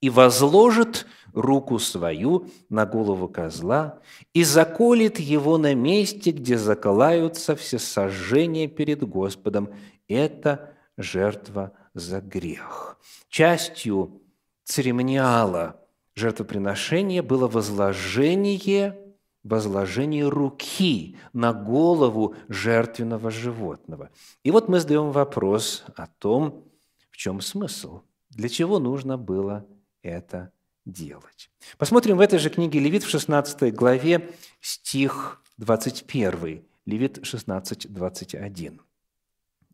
«И 0.00 0.10
возложит 0.10 1.08
руку 1.32 1.80
свою 1.80 2.48
на 2.68 2.86
голову 2.86 3.26
козла 3.26 3.98
и 4.32 4.44
заколет 4.44 5.18
его 5.18 5.58
на 5.58 5.74
месте, 5.74 6.30
где 6.30 6.56
заколаются 6.56 7.56
все 7.56 7.80
сожжения 7.80 8.68
перед 8.68 9.02
Господом. 9.02 9.70
Это 10.06 10.72
жертва 10.96 11.72
за 11.94 12.20
грех». 12.20 12.96
Частью 13.28 14.22
церемониала 14.66 15.80
жертвоприношения 16.14 17.22
было 17.22 17.48
возложение, 17.48 18.98
возложение 19.44 20.28
руки 20.28 21.16
на 21.32 21.54
голову 21.54 22.34
жертвенного 22.48 23.30
животного. 23.30 24.10
И 24.42 24.50
вот 24.50 24.68
мы 24.68 24.80
задаем 24.80 25.12
вопрос 25.12 25.84
о 25.94 26.06
том, 26.06 26.64
в 27.10 27.16
чем 27.16 27.40
смысл, 27.40 28.02
для 28.30 28.48
чего 28.48 28.78
нужно 28.78 29.16
было 29.16 29.64
это 30.02 30.52
делать. 30.84 31.50
Посмотрим 31.78 32.16
в 32.16 32.20
этой 32.20 32.38
же 32.38 32.50
книге 32.50 32.80
Левит 32.80 33.04
в 33.04 33.08
16 33.08 33.74
главе 33.74 34.34
стих 34.60 35.42
21. 35.58 36.64
Левит 36.86 37.24
16, 37.24 37.92
21. 37.92 38.80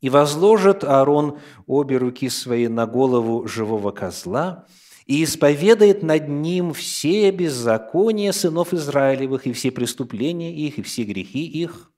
«И 0.02 0.10
возложит 0.10 0.84
Аарон 0.84 1.38
обе 1.66 1.96
руки 1.96 2.28
свои 2.28 2.68
на 2.68 2.86
голову 2.86 3.48
живого 3.48 3.90
козла– 3.90 4.66
и 5.06 5.24
исповедает 5.24 6.02
над 6.02 6.28
ним 6.28 6.72
все 6.72 7.30
беззакония 7.30 8.32
сынов 8.32 8.72
Израилевых, 8.72 9.46
и 9.46 9.52
все 9.52 9.70
преступления 9.70 10.54
их, 10.54 10.78
и 10.78 10.82
все 10.82 11.04
грехи 11.04 11.44
их, 11.44 11.90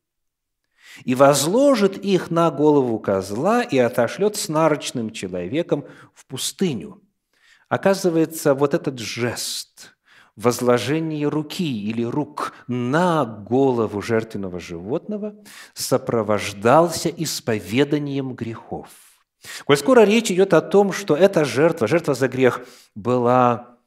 и 1.05 1.15
возложит 1.15 1.99
их 1.99 2.31
на 2.31 2.51
голову 2.51 2.99
козла 2.99 3.63
и 3.63 3.79
отошлет 3.79 4.37
с 4.37 4.49
нарочным 4.49 5.11
человеком 5.11 5.85
в 6.15 6.27
пустыню. 6.27 7.03
Оказывается, 7.69 8.55
вот 8.55 8.75
этот 8.75 8.99
жест– 8.99 9.91
возложение 10.37 11.29
руки 11.29 11.89
или 11.89 12.03
рук 12.03 12.53
на 12.67 13.25
голову 13.25 14.03
жертвенного 14.03 14.59
животного 14.59 15.35
сопровождался 15.75 17.09
исповеданием 17.09 18.35
грехов. 18.35 18.89
Коль 19.67 19.77
скоро 19.77 20.01
речь 20.05 20.31
идет 20.31 20.55
о 20.55 20.61
том, 20.61 20.93
что 20.93 21.17
эта 21.17 21.45
жертва, 21.45 21.87
жертва 21.87 22.15
за 22.15 22.29
грех, 22.29 22.67
была 22.95 23.79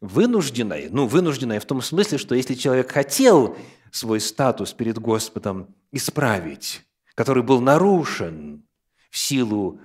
вынужденной, 0.00 0.88
ну, 0.90 1.06
вынужденной 1.06 1.58
в 1.58 1.64
том 1.64 1.80
смысле, 1.80 2.18
что 2.18 2.34
если 2.34 2.54
человек 2.54 2.90
хотел 2.90 3.56
свой 3.90 4.20
статус 4.20 4.72
перед 4.72 4.98
Господом 4.98 5.74
исправить, 5.92 6.82
который 7.14 7.42
был 7.42 7.60
нарушен 7.60 8.64
в 9.10 9.18
силу 9.18 9.78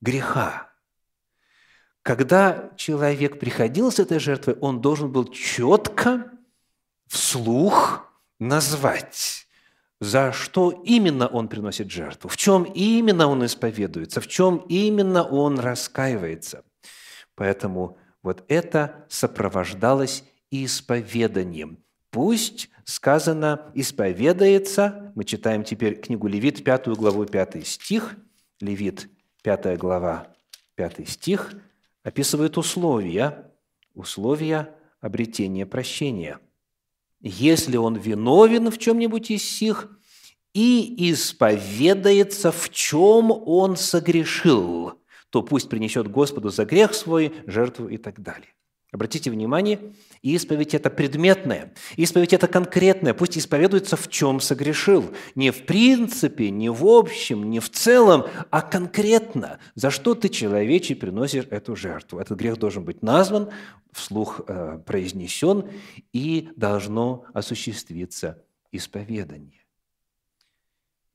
греха, 0.00 0.71
когда 2.02 2.70
человек 2.76 3.38
приходил 3.38 3.90
с 3.90 3.98
этой 3.98 4.18
жертвой, 4.18 4.54
он 4.60 4.80
должен 4.80 5.10
был 5.10 5.26
четко 5.26 6.30
вслух 7.08 8.12
назвать 8.38 9.42
за 10.02 10.32
что 10.32 10.72
именно 10.84 11.28
он 11.28 11.46
приносит 11.46 11.88
жертву, 11.88 12.28
в 12.28 12.36
чем 12.36 12.64
именно 12.64 13.28
он 13.28 13.46
исповедуется, 13.46 14.20
в 14.20 14.26
чем 14.26 14.56
именно 14.68 15.22
он 15.22 15.60
раскаивается. 15.60 16.64
Поэтому 17.36 17.96
вот 18.20 18.44
это 18.48 19.06
сопровождалось 19.08 20.24
исповеданием. 20.50 21.78
Пусть 22.10 22.68
сказано 22.84 23.70
«исповедается». 23.74 25.12
Мы 25.14 25.22
читаем 25.22 25.62
теперь 25.62 26.00
книгу 26.00 26.26
Левит, 26.26 26.64
5 26.64 26.88
главу, 26.88 27.24
5 27.24 27.64
стих. 27.64 28.16
Левит, 28.60 29.08
5 29.44 29.78
глава, 29.78 30.34
5 30.74 31.08
стих, 31.08 31.52
описывает 32.02 32.58
условия, 32.58 33.50
условия 33.94 34.74
обретения 35.00 35.66
прощения. 35.66 36.38
Если 37.20 37.76
он 37.76 37.96
виновен 37.96 38.70
в 38.70 38.78
чем-нибудь 38.78 39.30
из 39.30 39.42
сих 39.42 39.88
и 40.54 41.10
исповедается, 41.12 42.50
в 42.50 42.70
чем 42.70 43.30
он 43.30 43.76
согрешил, 43.76 44.94
то 45.30 45.42
пусть 45.42 45.68
принесет 45.68 46.10
Господу 46.10 46.50
за 46.50 46.64
грех 46.64 46.94
свой 46.94 47.32
жертву 47.46 47.88
и 47.88 47.96
так 47.96 48.20
далее. 48.20 48.50
Обратите 48.92 49.30
внимание, 49.30 49.80
исповедь– 50.20 50.74
это 50.74 50.90
предметное, 50.90 51.72
исповедь– 51.96 52.32
это 52.34 52.46
конкретное. 52.46 53.14
Пусть 53.14 53.38
исповедуется, 53.38 53.96
в 53.96 54.08
чем 54.08 54.38
согрешил. 54.38 55.14
Не 55.34 55.50
в 55.50 55.64
принципе, 55.64 56.50
не 56.50 56.68
в 56.68 56.86
общем, 56.86 57.48
не 57.48 57.58
в 57.58 57.70
целом, 57.70 58.26
а 58.50 58.60
конкретно. 58.60 59.58
За 59.74 59.90
что 59.90 60.14
ты, 60.14 60.28
человече, 60.28 60.94
приносишь 60.94 61.46
эту 61.48 61.74
жертву. 61.74 62.18
Этот 62.18 62.38
грех 62.38 62.58
должен 62.58 62.84
быть 62.84 63.02
назван, 63.02 63.48
вслух 63.92 64.42
э, 64.46 64.78
произнесен, 64.84 65.70
и 66.12 66.50
должно 66.56 67.24
осуществиться 67.32 68.44
исповедание. 68.72 69.64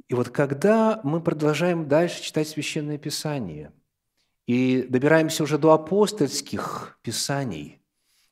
И 0.07 0.15
вот 0.15 0.29
когда 0.29 0.99
мы 1.03 1.21
продолжаем 1.21 1.87
дальше 1.87 2.23
читать 2.23 2.47
Священное 2.47 2.97
Писание– 2.97 3.71
и 4.47 4.83
добираемся 4.83 5.43
уже 5.43 5.57
до 5.57 5.73
апостольских 5.73 6.97
писаний, 7.03 7.81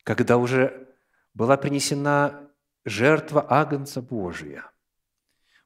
когда 0.03 0.37
уже 0.37 0.87
была 1.33 1.57
принесена 1.57 2.49
жертва 2.85 3.45
Агнца 3.47 4.01
Божия. 4.01 4.71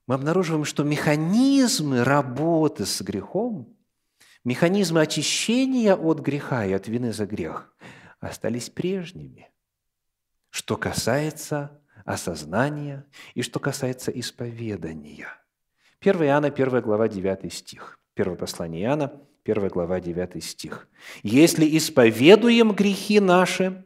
Мы 0.08 0.16
обнаруживаем, 0.16 0.66
что 0.66 0.84
механизмы 0.84 2.04
работы 2.04 2.88
с 2.88 3.00
грехом, 3.02 3.78
механизмы 4.44 5.02
очищения 5.02 5.96
от 5.96 6.20
греха 6.20 6.66
и 6.66 6.74
от 6.74 6.88
вины 6.88 7.14
за 7.14 7.28
грех 7.28 7.72
остались 8.20 8.72
прежними. 8.72 9.52
Что 10.50 10.78
касается 10.78 11.80
осознания 12.06 13.06
и 13.36 13.44
что 13.44 13.60
касается 13.60 14.10
исповедания. 14.10 15.28
1 16.02 16.24
Иоанна, 16.24 16.48
1 16.48 16.82
глава, 16.82 17.08
9 17.08 17.54
стих. 17.54 18.00
Первое 18.16 18.36
послание 18.36 18.86
Иоанна, 18.86 19.22
1 19.52 19.68
глава, 19.70 20.00
9 20.00 20.44
стих. 20.44 20.88
«Если 21.24 21.78
исповедуем 21.78 22.74
грехи 22.74 23.20
наши, 23.20 23.84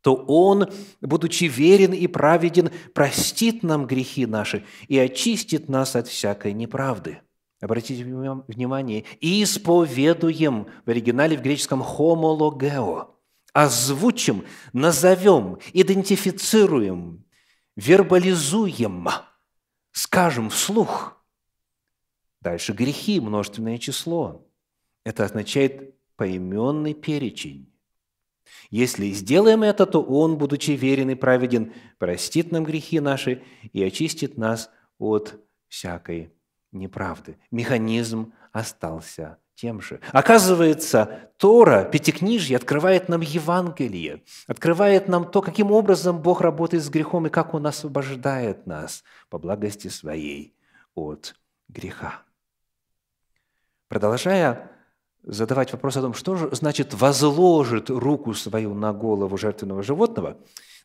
то 0.00 0.14
Он, 0.14 0.66
будучи 1.00 1.44
верен 1.44 1.92
и 1.92 2.06
праведен, 2.06 2.70
простит 2.94 3.62
нам 3.62 3.86
грехи 3.86 4.26
наши 4.26 4.64
и 4.88 4.98
очистит 4.98 5.68
нас 5.68 5.96
от 5.96 6.08
всякой 6.08 6.52
неправды». 6.52 7.20
Обратите 7.60 8.04
внимание, 8.04 9.04
«исповедуем» 9.20 10.66
в 10.86 10.90
оригинале 10.90 11.36
в 11.36 11.42
греческом 11.42 11.82
«homologeo», 11.82 13.08
озвучим, 13.52 14.44
назовем, 14.72 15.58
идентифицируем, 15.74 17.24
вербализуем, 17.76 19.08
скажем 19.92 20.48
вслух. 20.48 21.22
Дальше 22.40 22.72
грехи, 22.72 23.20
множественное 23.20 23.76
число. 23.76 24.46
Это 25.04 25.24
означает 25.24 25.94
поименный 26.16 26.94
перечень. 26.94 27.72
Если 28.70 29.10
сделаем 29.10 29.62
это, 29.62 29.86
то 29.86 30.02
Он, 30.02 30.36
будучи 30.36 30.72
верен 30.72 31.10
и 31.10 31.14
праведен, 31.14 31.72
простит 31.98 32.52
нам 32.52 32.64
грехи 32.64 33.00
наши 33.00 33.42
и 33.72 33.82
очистит 33.82 34.36
нас 34.36 34.70
от 34.98 35.40
всякой 35.68 36.32
неправды. 36.72 37.38
Механизм 37.50 38.32
остался 38.52 39.38
тем 39.54 39.80
же. 39.80 40.00
Оказывается, 40.12 41.30
Тора, 41.36 41.84
Пятикнижье, 41.84 42.56
открывает 42.56 43.08
нам 43.08 43.20
Евангелие, 43.20 44.22
открывает 44.46 45.06
нам 45.08 45.30
то, 45.30 45.42
каким 45.42 45.70
образом 45.70 46.20
Бог 46.20 46.40
работает 46.40 46.82
с 46.82 46.88
грехом 46.88 47.26
и 47.26 47.30
как 47.30 47.54
Он 47.54 47.66
освобождает 47.66 48.66
нас 48.66 49.04
по 49.28 49.38
благости 49.38 49.88
Своей 49.88 50.54
от 50.94 51.34
греха. 51.68 52.22
Продолжая 53.88 54.70
задавать 55.22 55.72
вопрос 55.72 55.96
о 55.96 56.02
том, 56.02 56.14
что 56.14 56.36
же 56.36 56.48
значит 56.52 56.94
«возложит 56.94 57.90
руку 57.90 58.34
свою 58.34 58.74
на 58.74 58.92
голову 58.92 59.36
жертвенного 59.36 59.82
животного», 59.82 60.38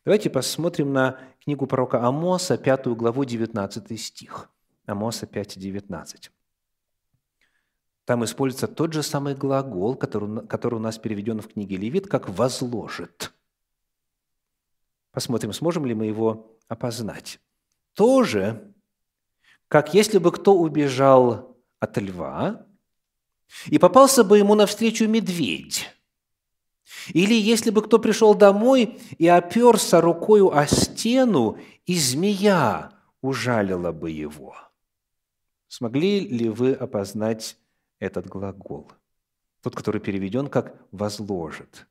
давайте 0.03 0.29
посмотрим 0.29 0.93
на 0.93 1.19
книгу 1.43 1.67
пророка 1.67 2.03
Амоса, 2.03 2.57
5 2.57 2.87
главу, 2.87 3.23
19 3.25 3.99
стих. 3.99 4.49
Амоса 4.85 5.25
5, 5.25 5.59
19. 5.59 6.31
Там 8.05 8.23
используется 8.23 8.67
тот 8.67 8.93
же 8.93 9.01
самый 9.01 9.33
глагол, 9.33 9.95
который, 9.95 10.45
который 10.47 10.75
у 10.75 10.79
нас 10.79 10.99
переведен 10.99 11.41
в 11.41 11.47
книге 11.47 11.77
Левит, 11.77 12.07
как 12.07 12.29
«возложит». 12.29 13.33
Посмотрим, 15.11 15.53
сможем 15.53 15.85
ли 15.85 15.95
мы 15.95 16.05
его 16.05 16.57
опознать. 16.67 17.39
Тоже, 17.93 18.73
как 19.69 19.93
если 19.93 20.17
бы 20.17 20.31
кто 20.31 20.55
убежал 20.55 21.57
от 21.79 21.97
льва, 21.97 22.67
и 23.67 23.77
попался 23.77 24.23
бы 24.23 24.37
ему 24.37 24.55
навстречу 24.55 25.07
медведь. 25.07 25.89
Или 27.13 27.33
если 27.33 27.69
бы 27.69 27.81
кто 27.81 27.99
пришел 27.99 28.33
домой 28.33 28.99
и 29.17 29.27
оперся 29.27 30.01
рукою 30.01 30.55
о 30.55 30.65
стену, 30.65 31.57
и 31.85 31.97
змея 31.97 32.91
ужалила 33.21 33.91
бы 33.91 34.09
его. 34.09 34.55
Смогли 35.67 36.19
ли 36.19 36.49
вы 36.49 36.73
опознать 36.73 37.57
этот 37.99 38.27
глагол? 38.27 38.91
Тот, 39.61 39.75
который 39.75 40.01
переведен 40.01 40.47
как 40.47 40.75
«возложит». 40.91 41.87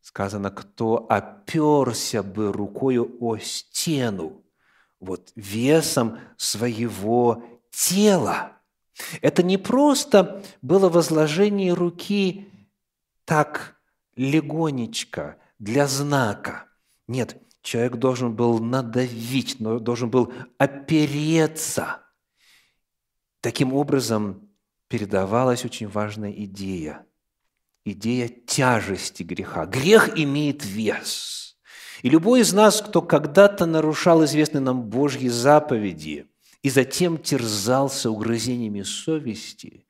Сказано, 0.00 0.52
кто 0.52 1.04
оперся 1.08 2.22
бы 2.22 2.52
рукою 2.52 3.16
о 3.20 3.38
стену, 3.38 4.44
вот 5.00 5.32
весом 5.34 6.18
своего 6.36 7.42
тела– 7.70 8.52
это 9.20 9.42
не 9.42 9.58
просто 9.58 10.42
было 10.62 10.88
возложение 10.88 11.72
руки 11.72 12.48
так 13.24 13.76
легонечко, 14.16 15.36
для 15.58 15.86
знака. 15.86 16.64
Нет, 17.06 17.40
человек 17.62 17.96
должен 17.96 18.34
был 18.34 18.58
надавить, 18.58 19.60
но 19.60 19.78
должен 19.78 20.10
был 20.10 20.32
опереться. 20.58 22.02
Таким 23.40 23.72
образом 23.74 24.50
передавалась 24.88 25.64
очень 25.64 25.88
важная 25.88 26.32
идея. 26.32 27.06
Идея 27.84 28.28
тяжести 28.28 29.22
греха. 29.22 29.66
Грех 29.66 30.18
имеет 30.18 30.64
вес. 30.64 31.58
И 32.02 32.10
любой 32.10 32.40
из 32.40 32.52
нас, 32.52 32.82
кто 32.82 33.00
когда-то 33.00 33.64
нарушал 33.66 34.24
известные 34.24 34.60
нам 34.60 34.82
Божьи 34.82 35.28
заповеди– 35.28 36.28
и 36.66 36.68
затем 36.68 37.16
терзался 37.16 38.10
угрызениями 38.10 38.82
совести, 38.82 39.86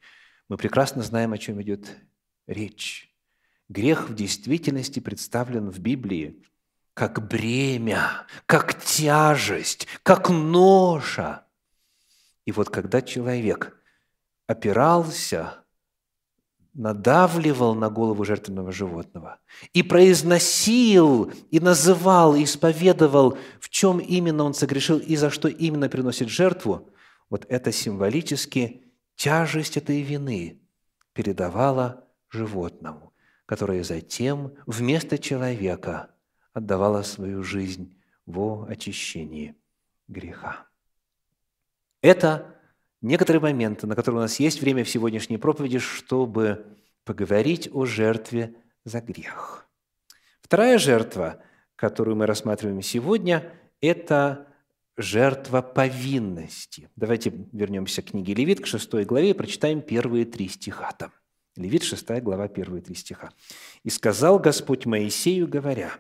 мы 0.46 0.58
прекрасно 0.58 1.02
знаем, 1.02 1.32
о 1.32 1.38
чем 1.38 1.62
идет 1.62 1.96
речь. 2.46 3.10
Грех 3.70 4.10
в 4.10 4.14
действительности 4.14 5.00
представлен 5.00 5.70
в 5.70 5.78
Библии 5.78 6.44
как 6.92 7.26
бремя, 7.26 8.26
как 8.44 8.78
тяжесть, 8.78 9.88
как 10.02 10.28
ноша. 10.28 11.46
И 12.44 12.52
вот 12.52 12.68
когда 12.68 13.00
человек 13.00 13.74
опирался 14.46 15.64
надавливал 16.76 17.74
на 17.74 17.88
голову 17.88 18.24
жертвенного 18.24 18.70
животного 18.70 19.38
и 19.72 19.82
произносил, 19.82 21.32
и 21.50 21.58
называл, 21.58 22.36
и 22.36 22.44
исповедовал, 22.44 23.38
в 23.60 23.70
чем 23.70 23.98
именно 23.98 24.44
он 24.44 24.52
согрешил 24.52 24.98
и 24.98 25.16
за 25.16 25.30
что 25.30 25.48
именно 25.48 25.88
приносит 25.88 26.28
жертву, 26.28 26.90
вот 27.30 27.46
это 27.48 27.72
символически 27.72 28.82
тяжесть 29.16 29.78
этой 29.78 30.02
вины 30.02 30.60
передавала 31.14 32.04
животному, 32.28 33.14
которое 33.46 33.82
затем 33.82 34.52
вместо 34.66 35.16
человека 35.16 36.10
отдавало 36.52 37.02
свою 37.02 37.42
жизнь 37.42 37.98
во 38.26 38.66
очищении 38.68 39.56
греха. 40.08 40.66
Это 42.02 42.55
некоторые 43.06 43.40
моменты, 43.40 43.86
на 43.86 43.94
которые 43.94 44.20
у 44.20 44.22
нас 44.22 44.40
есть 44.40 44.60
время 44.60 44.84
в 44.84 44.90
сегодняшней 44.90 45.38
проповеди, 45.38 45.78
чтобы 45.78 46.66
поговорить 47.04 47.68
о 47.72 47.86
жертве 47.86 48.54
за 48.84 49.00
грех. 49.00 49.68
Вторая 50.40 50.78
жертва, 50.78 51.42
которую 51.76 52.16
мы 52.16 52.26
рассматриваем 52.26 52.82
сегодня, 52.82 53.52
это 53.80 54.46
жертва 54.96 55.62
повинности. 55.62 56.88
Давайте 56.96 57.32
вернемся 57.52 58.02
к 58.02 58.06
книге 58.06 58.34
Левит, 58.34 58.60
к 58.60 58.66
6 58.66 59.04
главе, 59.04 59.30
и 59.30 59.34
прочитаем 59.34 59.82
первые 59.82 60.24
три 60.24 60.48
стиха 60.48 60.92
там. 60.92 61.12
Левит, 61.56 61.84
6 61.84 62.22
глава, 62.22 62.48
первые 62.48 62.82
три 62.82 62.94
стиха. 62.94 63.30
«И 63.82 63.90
сказал 63.90 64.38
Господь 64.38 64.84
Моисею, 64.86 65.48
говоря, 65.48 65.92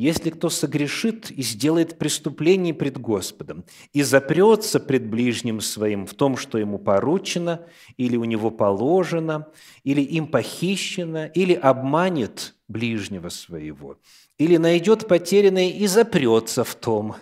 если 0.00 0.30
кто 0.30 0.48
согрешит 0.48 1.30
и 1.30 1.42
сделает 1.42 1.98
преступление 1.98 2.72
пред 2.72 2.98
Господом, 2.98 3.64
и 3.92 4.02
запрется 4.02 4.80
пред 4.80 5.06
ближним 5.06 5.60
своим 5.60 6.06
в 6.06 6.14
том, 6.14 6.38
что 6.38 6.56
ему 6.56 6.78
поручено, 6.78 7.66
или 7.98 8.16
у 8.16 8.24
него 8.24 8.50
положено, 8.50 9.48
или 9.84 10.00
им 10.00 10.26
похищено, 10.26 11.26
или 11.26 11.52
обманет 11.52 12.54
ближнего 12.66 13.28
своего, 13.28 13.98
или 14.38 14.56
найдет 14.56 15.06
потерянное 15.06 15.68
и 15.68 15.86
запрется 15.86 16.64
в 16.64 16.74
том, 16.74 17.16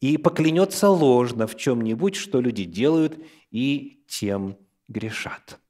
и 0.00 0.16
поклянется 0.16 0.88
ложно 0.88 1.46
в 1.46 1.54
чем-нибудь, 1.56 2.16
что 2.16 2.40
люди 2.40 2.64
делают, 2.64 3.18
и 3.50 4.02
тем 4.08 4.56
грешат. 4.88 5.60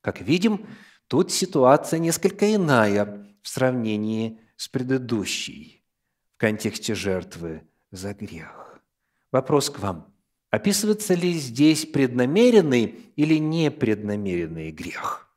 Как 0.00 0.20
видим, 0.20 0.64
тут 1.08 1.32
ситуация 1.32 1.98
несколько 1.98 2.54
иная 2.54 3.26
в 3.42 3.48
сравнении 3.48 4.38
с 4.38 4.45
предыдущей 4.68 5.84
в 6.34 6.38
контексте 6.38 6.94
жертвы 6.94 7.62
за 7.90 8.14
грех. 8.14 8.80
Вопрос 9.32 9.70
к 9.70 9.78
вам. 9.78 10.12
Описывается 10.50 11.14
ли 11.14 11.32
здесь 11.34 11.84
преднамеренный 11.84 13.12
или 13.16 13.38
непреднамеренный 13.38 14.70
грех? 14.70 15.28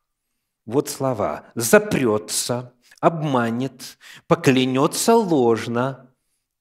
Вот 0.65 0.89
слова 0.89 1.45
«запрется», 1.55 2.73
«обманет», 2.99 3.97
«поклянется 4.27 5.15
ложно». 5.15 6.05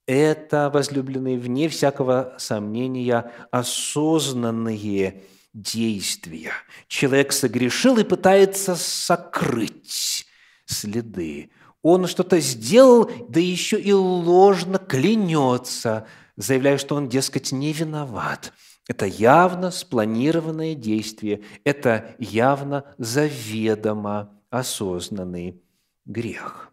Это, 0.06 0.70
возлюбленные, 0.70 1.38
вне 1.38 1.68
всякого 1.68 2.34
сомнения, 2.38 3.30
осознанные 3.50 5.24
действия. 5.52 6.52
Человек 6.86 7.32
согрешил 7.32 7.98
и 7.98 8.04
пытается 8.04 8.74
сокрыть 8.74 10.26
следы 10.64 11.50
он 11.88 12.06
что-то 12.06 12.40
сделал, 12.40 13.10
да 13.28 13.40
еще 13.40 13.80
и 13.80 13.92
ложно 13.92 14.78
клянется, 14.78 16.06
заявляя, 16.36 16.78
что 16.78 16.94
он, 16.96 17.08
дескать, 17.08 17.52
не 17.52 17.72
виноват. 17.72 18.52
Это 18.88 19.04
явно 19.06 19.70
спланированное 19.70 20.74
действие, 20.74 21.42
это 21.64 22.14
явно 22.18 22.84
заведомо 22.96 24.40
осознанный 24.50 25.62
грех. 26.06 26.72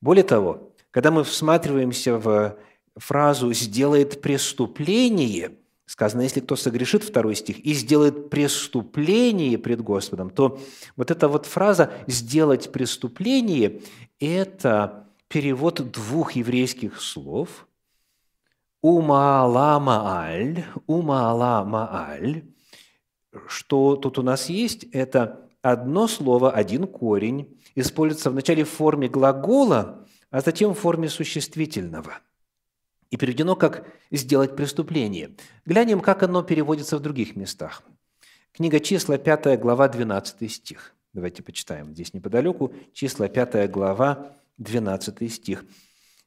Более 0.00 0.24
того, 0.24 0.72
когда 0.90 1.10
мы 1.10 1.24
всматриваемся 1.24 2.16
в 2.16 2.56
фразу 2.96 3.52
«сделает 3.52 4.22
преступление», 4.22 5.52
сказано, 5.86 6.22
если 6.22 6.40
кто 6.40 6.56
согрешит, 6.56 7.04
второй 7.04 7.36
стих, 7.36 7.60
и 7.60 7.72
сделает 7.72 8.28
преступление 8.28 9.56
пред 9.56 9.80
Господом, 9.80 10.30
то 10.30 10.60
вот 10.96 11.10
эта 11.10 11.28
вот 11.28 11.46
фраза 11.46 11.92
«сделать 12.06 12.72
преступление»– 12.72 13.80
это 14.20 15.08
перевод 15.28 15.90
двух 15.90 16.32
еврейских 16.32 17.00
слов 17.00 17.66
«умаала 18.82 19.78
мааль», 19.78 20.64
«умаала 20.86 21.64
мааль». 21.64 22.42
Что 23.46 23.96
тут 23.96 24.18
у 24.18 24.22
нас 24.22 24.48
есть? 24.48 24.84
Это 24.92 25.48
одно 25.62 26.08
слово, 26.08 26.50
один 26.50 26.86
корень, 26.86 27.58
используется 27.74 28.30
вначале 28.30 28.64
в 28.64 28.70
форме 28.70 29.08
глагола, 29.08 30.06
а 30.30 30.40
затем 30.40 30.74
в 30.74 30.78
форме 30.78 31.08
существительного– 31.08 32.18
и 33.10 33.16
переведено 33.16 33.56
как 33.56 33.86
«сделать 34.10 34.56
преступление». 34.56 35.36
Глянем, 35.64 36.00
как 36.00 36.22
оно 36.22 36.42
переводится 36.42 36.96
в 36.96 37.00
других 37.00 37.36
местах. 37.36 37.82
Книга 38.52 38.80
числа, 38.80 39.18
5 39.18 39.60
глава, 39.60 39.88
12 39.88 40.50
стих. 40.50 40.94
Давайте 41.12 41.42
почитаем 41.42 41.92
здесь 41.92 42.14
неподалеку. 42.14 42.74
Числа, 42.92 43.28
5 43.28 43.70
глава, 43.70 44.32
12 44.58 45.32
стих. 45.32 45.64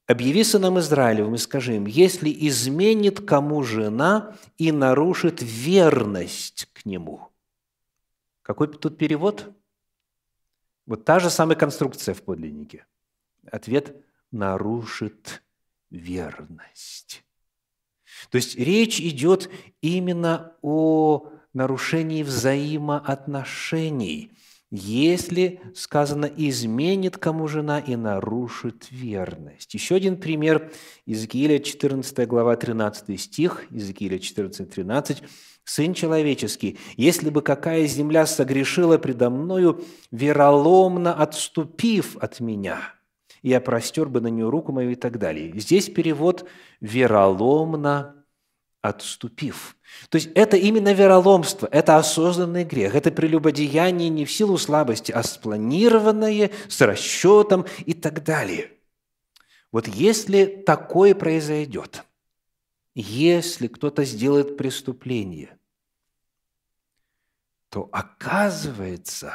«Объяви 0.08 0.44
сынам 0.44 0.80
Израилевым 0.80 1.36
и 1.36 1.38
скажи 1.38 1.76
им, 1.76 1.86
если 1.86 2.36
изменит 2.48 3.20
кому 3.20 3.62
жена 3.64 4.36
и 4.58 4.72
нарушит 4.72 5.42
верность 5.42 6.68
к 6.74 6.86
нему». 6.86 7.28
Какой 8.42 8.68
тут 8.68 8.98
перевод? 8.98 9.52
Вот 10.88 11.06
та 11.06 11.20
же 11.20 11.30
самая 11.30 11.56
конструкция 11.56 12.16
в 12.16 12.24
подлиннике. 12.24 12.86
Ответ– 13.52 13.96
нарушит 14.32 15.44
верность. 15.90 17.24
То 18.32 18.38
есть 18.38 18.58
речь 18.58 19.00
идет 19.00 19.50
именно 19.82 20.56
о 20.62 21.30
нарушении 21.54 22.24
взаимоотношений, 22.24 24.32
если, 24.72 25.62
сказано, 25.74 26.30
изменит 26.38 27.18
кому 27.18 27.48
жена 27.48 27.80
и 27.80 27.96
нарушит 27.96 28.88
верность. 28.92 29.74
Еще 29.74 29.96
один 29.96 30.18
пример, 30.18 30.72
Иезекииля 31.08 31.60
14 31.60 32.28
глава 32.28 32.56
13 32.56 33.20
стих, 33.20 33.66
Иезекииля 33.72 34.20
14, 34.20 34.70
13. 34.70 35.24
«Сын 35.64 35.94
человеческий, 35.94 36.78
если 36.98 37.30
бы 37.30 37.42
какая 37.42 37.86
земля 37.88 38.26
согрешила 38.26 38.98
предо 38.98 39.30
мною, 39.30 39.84
вероломно 40.12 41.14
отступив 41.14 42.18
от 42.18 42.40
меня, 42.40 42.94
я 43.42 43.62
простер 43.62 44.08
бы 44.08 44.22
на 44.22 44.28
нее 44.28 44.50
руку 44.50 44.72
мою 44.72 44.92
и 44.92 44.96
так 44.96 45.18
далее. 45.18 45.52
Здесь 45.60 45.90
перевод 45.90 46.48
«вероломно 46.82 48.16
отступив». 48.82 49.76
То 50.10 50.18
есть 50.18 50.30
это 50.36 50.58
именно 50.58 50.94
вероломство, 50.94 51.68
это 51.72 51.98
осознанный 51.98 52.64
грех, 52.64 52.96
это 52.96 53.12
прелюбодеяние 53.12 54.10
не 54.10 54.26
в 54.26 54.32
силу 54.32 54.58
слабости, 54.58 55.12
а 55.12 55.24
спланированное, 55.24 56.52
с 56.68 56.82
расчетом 56.82 57.66
и 57.86 57.94
так 57.94 58.24
далее. 58.24 58.72
Вот 59.72 59.88
если 59.88 60.46
такое 60.46 61.14
произойдет, 61.14 62.04
если 62.96 63.68
кто-то 63.68 64.04
сделает 64.04 64.58
преступление, 64.58 65.58
то 67.70 67.88
оказывается, 67.92 69.34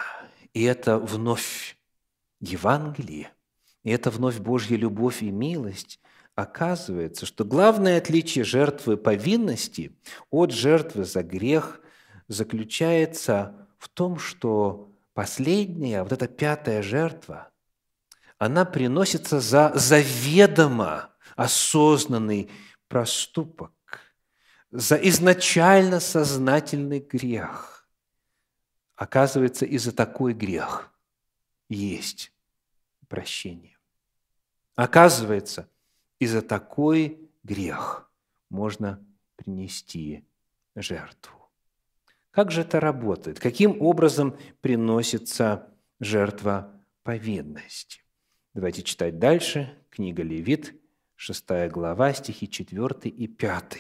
и 0.53 0.63
это 0.65 0.99
вновь 0.99 1.79
Евангелие, 2.41 3.34
и 3.85 3.91
это 3.91 4.11
вновь 4.11 4.39
Божья 4.39 4.77
любовь 4.77 5.23
и 5.23 5.31
милость, 5.31 6.01
оказывается, 6.35 7.27
что 7.27 7.45
главное 7.45 7.99
отличие 7.99 8.45
жертвы 8.45 8.97
повинности 8.97 9.97
от 10.31 10.51
жертвы 10.51 11.05
за 11.05 11.23
грех 11.23 11.81
заключается 12.27 13.69
в 13.79 13.89
том, 13.89 14.19
что 14.19 14.91
последняя, 15.13 16.03
вот 16.03 16.13
эта 16.13 16.27
пятая 16.27 16.83
жертва, 16.83 17.51
она 18.39 18.65
приносится 18.65 19.39
за 19.39 19.73
заведомо 19.75 21.11
осознанный 21.37 22.51
проступок, 22.89 23.73
за 24.71 24.97
изначально 24.97 26.01
сознательный 26.01 27.01
грех. 27.01 27.87
Оказывается, 28.97 29.67
и 29.67 29.77
за 29.79 29.93
такой 29.93 30.33
грех 30.33 30.91
есть 31.69 32.33
прощение. 33.09 33.74
Оказывается, 34.75 35.69
и 36.19 36.27
за 36.27 36.43
такой 36.43 37.31
грех 37.43 38.11
можно 38.51 39.05
принести 39.37 40.25
жертву. 40.75 41.51
Как 42.31 42.51
же 42.51 42.63
это 42.63 42.81
работает? 42.81 43.39
Каким 43.39 43.81
образом 43.81 44.37
приносится 44.61 45.73
жертва 46.01 46.85
повинности? 47.05 48.01
Давайте 48.55 48.83
читать 48.83 49.19
дальше. 49.19 49.79
Книга 49.91 50.23
Левит, 50.23 50.75
6 51.15 51.45
глава, 51.71 52.13
стихи 52.13 52.49
4 52.49 53.11
и 53.11 53.29
5. 53.29 53.79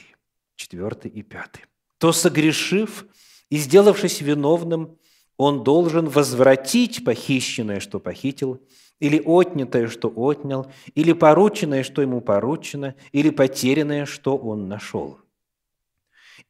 4 0.54 1.10
и 1.10 1.22
5. 1.22 1.50
«То, 1.98 2.12
согрешив 2.12 3.06
и 3.50 3.56
сделавшись 3.56 4.20
виновным, 4.20 4.98
он 5.36 5.64
должен 5.64 6.08
возвратить 6.08 7.04
похищенное, 7.04 7.80
что 7.80 7.98
похитил, 7.98 8.60
или 9.00 9.20
отнятое, 9.24 9.88
что 9.88 10.12
отнял, 10.14 10.70
или 10.94 11.12
порученное, 11.12 11.82
что 11.82 12.02
ему 12.02 12.20
поручено, 12.20 12.94
или 13.12 13.30
потерянное, 13.30 14.06
что 14.06 14.36
он 14.36 14.68
нашел. 14.68 15.18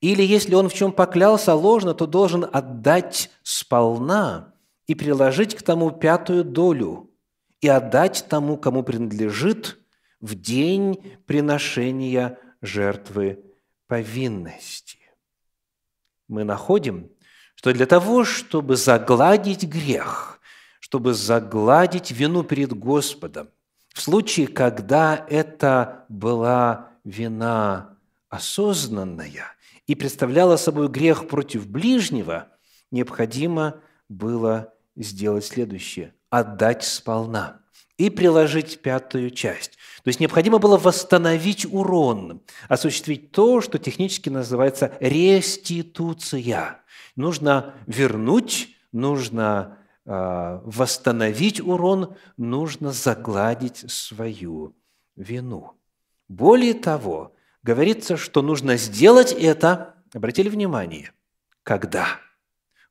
Или 0.01 0.23
если 0.23 0.55
он 0.55 0.69
в 0.69 0.75
чем 0.75 0.93
поклялся 0.93 1.55
ложно, 1.55 1.95
то 1.95 2.07
должен 2.07 2.47
отдать 2.53 3.31
сполна 3.43 4.55
и 4.87 4.95
приложить 4.95 5.55
к 5.55 5.63
тому 5.63 5.91
пятую 5.91 6.45
долю 6.45 7.11
и 7.61 7.69
отдать 7.69 8.27
тому, 8.29 8.59
кому 8.59 8.83
принадлежит, 8.83 9.79
в 10.21 10.35
день 10.35 11.19
приношения 11.27 12.39
жертвы 12.63 13.45
повинности. 13.87 14.99
Мы 16.29 16.45
находим, 16.45 17.11
что 17.65 17.73
для 17.73 17.87
того, 17.87 18.25
чтобы 18.25 18.77
загладить 18.77 19.65
грех– 19.65 20.39
чтобы 20.81 21.15
загладить 21.15 22.11
вину 22.11 22.45
перед 22.45 22.75
Господом. 22.75 23.49
В 23.95 24.03
случае, 24.03 24.49
когда 24.49 25.25
это 25.31 26.05
была 26.11 26.91
вина 27.05 27.97
осознанная 28.29 29.47
и 29.87 29.95
представляла 29.95 30.57
собой 30.57 30.89
грех 30.89 31.27
против 31.27 31.67
ближнего, 31.67 32.49
необходимо 32.91 33.81
было 34.11 34.75
сделать 34.95 35.47
следующее– 35.47 36.13
отдать 36.29 36.85
сполна. 36.85 37.63
и 37.97 38.11
приложить 38.11 38.83
пятую 38.83 39.31
часть. 39.31 39.79
То 40.05 40.09
есть 40.09 40.21
необходимо 40.21 40.59
было 40.59 40.77
восстановить 40.77 41.65
урон, 41.65 42.43
осуществить 42.69 43.33
то, 43.33 43.63
что 43.63 43.79
технически 43.79 44.29
называется 44.29 44.93
реституция. 45.01 46.83
Нужно 47.17 47.73
вернуть, 47.87 48.77
нужно 48.93 49.79
э, 50.05 50.61
восстановить 50.63 51.59
урон, 51.63 52.17
нужно 52.37 52.93
загладить 52.93 53.91
свою 53.91 54.77
вину. 55.17 55.73
Более 56.29 56.75
того, 56.75 57.35
говорится, 57.63 58.19
что 58.19 58.43
нужно 58.43 58.77
сделать 58.77 59.33
это, 59.33 59.95
обратили 60.13 60.51
внимание, 60.51 61.13
когда? 61.63 62.21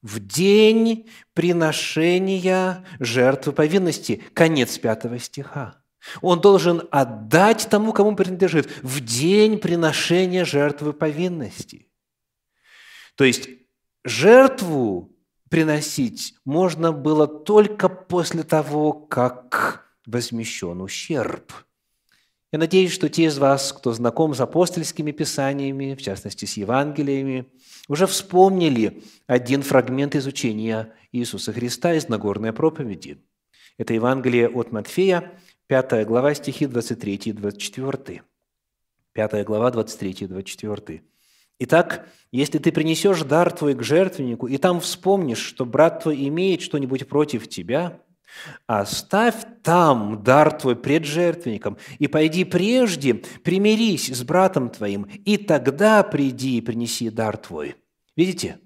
В 0.02 0.20
день 0.20 1.08
приношения 1.36 2.84
жертвы 3.00 3.54
повинности. 3.54 4.24
Конец 4.34 4.80
пятого 4.80 5.20
стиха. 5.20 5.83
Он 6.22 6.42
должен 6.42 6.88
отдать 6.92 7.68
тому, 7.70 7.94
кому 7.94 8.16
принадлежит, 8.16 8.70
в 8.82 9.00
день 9.00 9.58
приношения 9.58 10.46
жертвы 10.46 10.94
повинности. 10.94 11.88
То 13.16 13.24
есть 13.24 13.50
жертву 14.04 15.16
приносить 15.50 16.36
можно 16.46 16.92
было 16.92 17.28
только 17.28 17.90
после 17.90 18.44
того, 18.44 18.94
как 18.94 19.86
возмещен 20.06 20.82
ущерб– 20.82 21.54
я 22.54 22.60
надеюсь, 22.60 22.92
что 22.92 23.10
те 23.10 23.24
из 23.24 23.40
вас, 23.40 23.74
кто 23.74 23.94
знаком 23.94 24.36
с 24.36 24.40
апостольскими 24.40 25.12
писаниями, 25.12 25.96
в 25.96 26.04
частности 26.04 26.46
с 26.46 26.56
Евангелиями, 26.56 27.48
уже 27.88 28.06
вспомнили 28.06 29.02
один 29.26 29.64
фрагмент 29.64 30.16
изучения 30.16 30.94
Иисуса 31.12 31.52
Христа 31.52 31.96
из 31.96 32.10
Нагорной 32.10 32.54
проповеди. 32.54 33.26
Это 33.80 33.96
Евангелие 33.96 34.48
от 34.48 34.72
Матфея, 34.72 35.32
5 35.68 36.06
глава, 36.06 36.34
стихи 36.34 36.66
23 36.66 37.14
и 37.26 37.32
24. 37.32 38.24
5 39.14 39.46
глава, 39.46 39.72
23 39.72 40.12
и 40.20 40.28
24. 40.28 41.04
Итак, 41.60 42.08
если 42.32 42.58
ты 42.58 42.72
принесешь 42.72 43.22
дар 43.22 43.52
твой 43.52 43.76
к 43.76 43.84
жертвеннику, 43.84 44.48
и 44.48 44.58
там 44.58 44.80
вспомнишь, 44.80 45.40
что 45.40 45.66
брат 45.66 46.04
твой 46.04 46.28
имеет 46.28 46.62
что-нибудь 46.62 47.08
против 47.08 47.48
тебя– 47.48 48.00
Оставь 48.68 49.36
там 49.62 50.24
дар 50.24 50.58
твой 50.58 50.76
пред 50.76 51.06
жертвенником, 51.06 51.78
и 52.00 52.08
пойди 52.08 52.44
прежде, 52.44 53.16
примирись 53.16 54.10
с 54.10 54.24
братом 54.24 54.70
твоим, 54.70 55.04
и 55.04 55.38
тогда 55.38 56.04
приди 56.04 56.58
и 56.58 56.62
принеси 56.62 57.10
дар 57.10 57.38
твой». 57.38 57.76
Видите? 58.16 58.60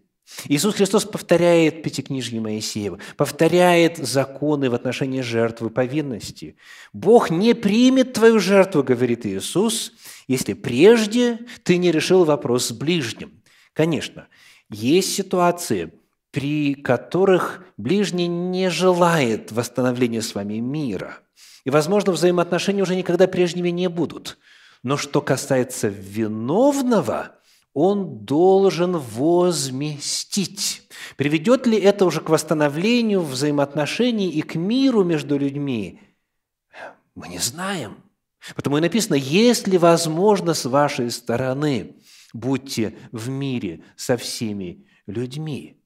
Иисус 0.45 0.75
Христос 0.75 1.05
повторяет 1.05 1.83
Пятикнижье 1.83 2.41
Моисеева, 2.41 2.99
повторяет 3.15 3.97
законы 3.97 4.69
в 4.69 4.73
отношении 4.73 5.21
жертвы 5.21 5.69
повинности. 5.69 6.57
«Бог 6.93 7.29
не 7.29 7.53
примет 7.53 8.13
твою 8.13 8.39
жертву,– 8.39 8.83
говорит 8.83 9.25
Иисус,– 9.25 9.93
если 10.27 10.53
прежде 10.53 11.39
ты 11.63 11.77
не 11.77 11.91
решил 11.91 12.25
вопрос 12.25 12.67
с 12.67 12.71
ближним». 12.71 13.41
Конечно, 13.73 14.27
есть 14.69 15.13
ситуации– 15.13 15.93
при 16.31 16.75
которых 16.75 17.63
ближний 17.77 18.27
не 18.27 18.69
желает 18.69 19.51
восстановления 19.51 20.21
с 20.21 20.35
вами 20.35 20.59
мира. 20.59 21.19
И, 21.63 21.71
возможно, 21.71 22.11
взаимоотношения 22.11 22.83
уже 22.83 22.95
никогда 22.95 23.27
прежними 23.27 23.69
не 23.69 23.89
будут. 23.89 24.37
Но 24.83 24.97
что 24.97 25.21
касается 25.21 25.87
виновного, 25.87 27.37
он 27.79 28.25
должен 28.25 28.97
возместить. 28.97 30.89
Приведет 31.15 31.67
ли 31.67 31.77
это 31.77 32.05
уже 32.05 32.21
к 32.21 32.29
восстановлению 32.29 33.21
взаимоотношений 33.21 34.31
и 34.31 34.41
к 34.41 34.55
миру 34.55 35.03
между 35.03 35.37
людьми? 35.37 36.01
Мы 37.13 37.27
не 37.27 37.37
знаем. 37.37 37.97
Потому 38.55 38.79
и 38.79 38.81
написано, 38.81 39.13
если 39.13 39.77
возможно 39.77 40.55
с 40.55 40.65
вашей 40.65 41.11
стороны, 41.11 41.97
будьте 42.33 42.97
в 43.11 43.29
мире 43.29 43.83
со 43.95 44.17
всеми 44.17 44.87
людьми. 45.05 45.79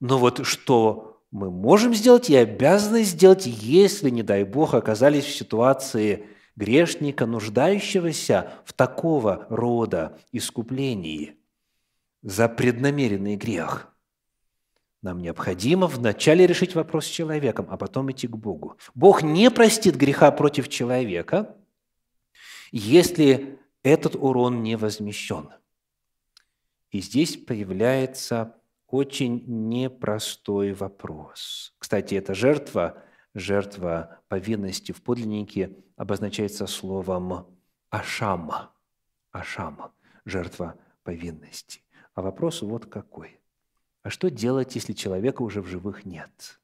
Но 0.00 0.18
вот 0.18 0.44
что 0.44 1.22
мы 1.30 1.48
можем 1.52 1.94
сделать 1.94 2.28
и 2.28 2.34
обязаны 2.34 3.04
сделать, 3.04 3.46
если, 3.46 4.10
не 4.10 4.24
дай 4.24 4.42
Бог, 4.42 4.74
оказались 4.74 5.26
в 5.26 5.36
ситуации 5.36 6.26
грешника, 6.56 7.26
нуждающегося 7.26 8.52
в 8.64 8.72
такого 8.72 9.46
рода 9.48 10.18
искуплении 10.32 11.36
за 12.22 12.48
преднамеренный 12.48 13.36
грех. 13.36 13.92
Нам 15.02 15.22
необходимо 15.22 15.86
вначале 15.86 16.46
решить 16.46 16.74
вопрос 16.74 17.06
с 17.06 17.10
человеком, 17.10 17.66
а 17.70 17.78
потом 17.78 18.10
идти 18.10 18.26
к 18.28 18.36
Богу. 18.36 18.76
Бог 18.94 19.22
не 19.22 19.50
простит 19.50 19.96
греха 19.96 20.30
против 20.30 20.68
человека, 20.68 21.56
если 22.70 23.58
этот 23.82 24.14
урон 24.14 24.62
не 24.62 24.76
возмещен. 24.76 25.48
И 26.90 27.00
здесь 27.00 27.36
появляется 27.36 28.56
очень 28.88 29.44
непростой 29.46 30.72
вопрос. 30.72 31.72
Кстати, 31.78 32.16
эта 32.16 32.34
жертва, 32.34 33.02
жертва 33.34 34.18
повинности 34.28 34.92
в 34.92 35.02
подлиннике 35.02 35.76
обозначается 35.96 36.66
словом 36.66 37.46
«ашама». 37.90 38.72
«Ашама»– 39.32 39.92
жертва 40.24 40.74
повинности. 41.04 41.82
А 42.14 42.22
вопрос 42.22 42.62
вот 42.62 42.86
какой. 42.86 43.40
А 44.02 44.10
что 44.10 44.30
делать, 44.30 44.74
если 44.74 44.92
человека 44.92 45.42
уже 45.42 45.62
в 45.62 45.66
живых 45.66 46.04
нет? 46.04 46.60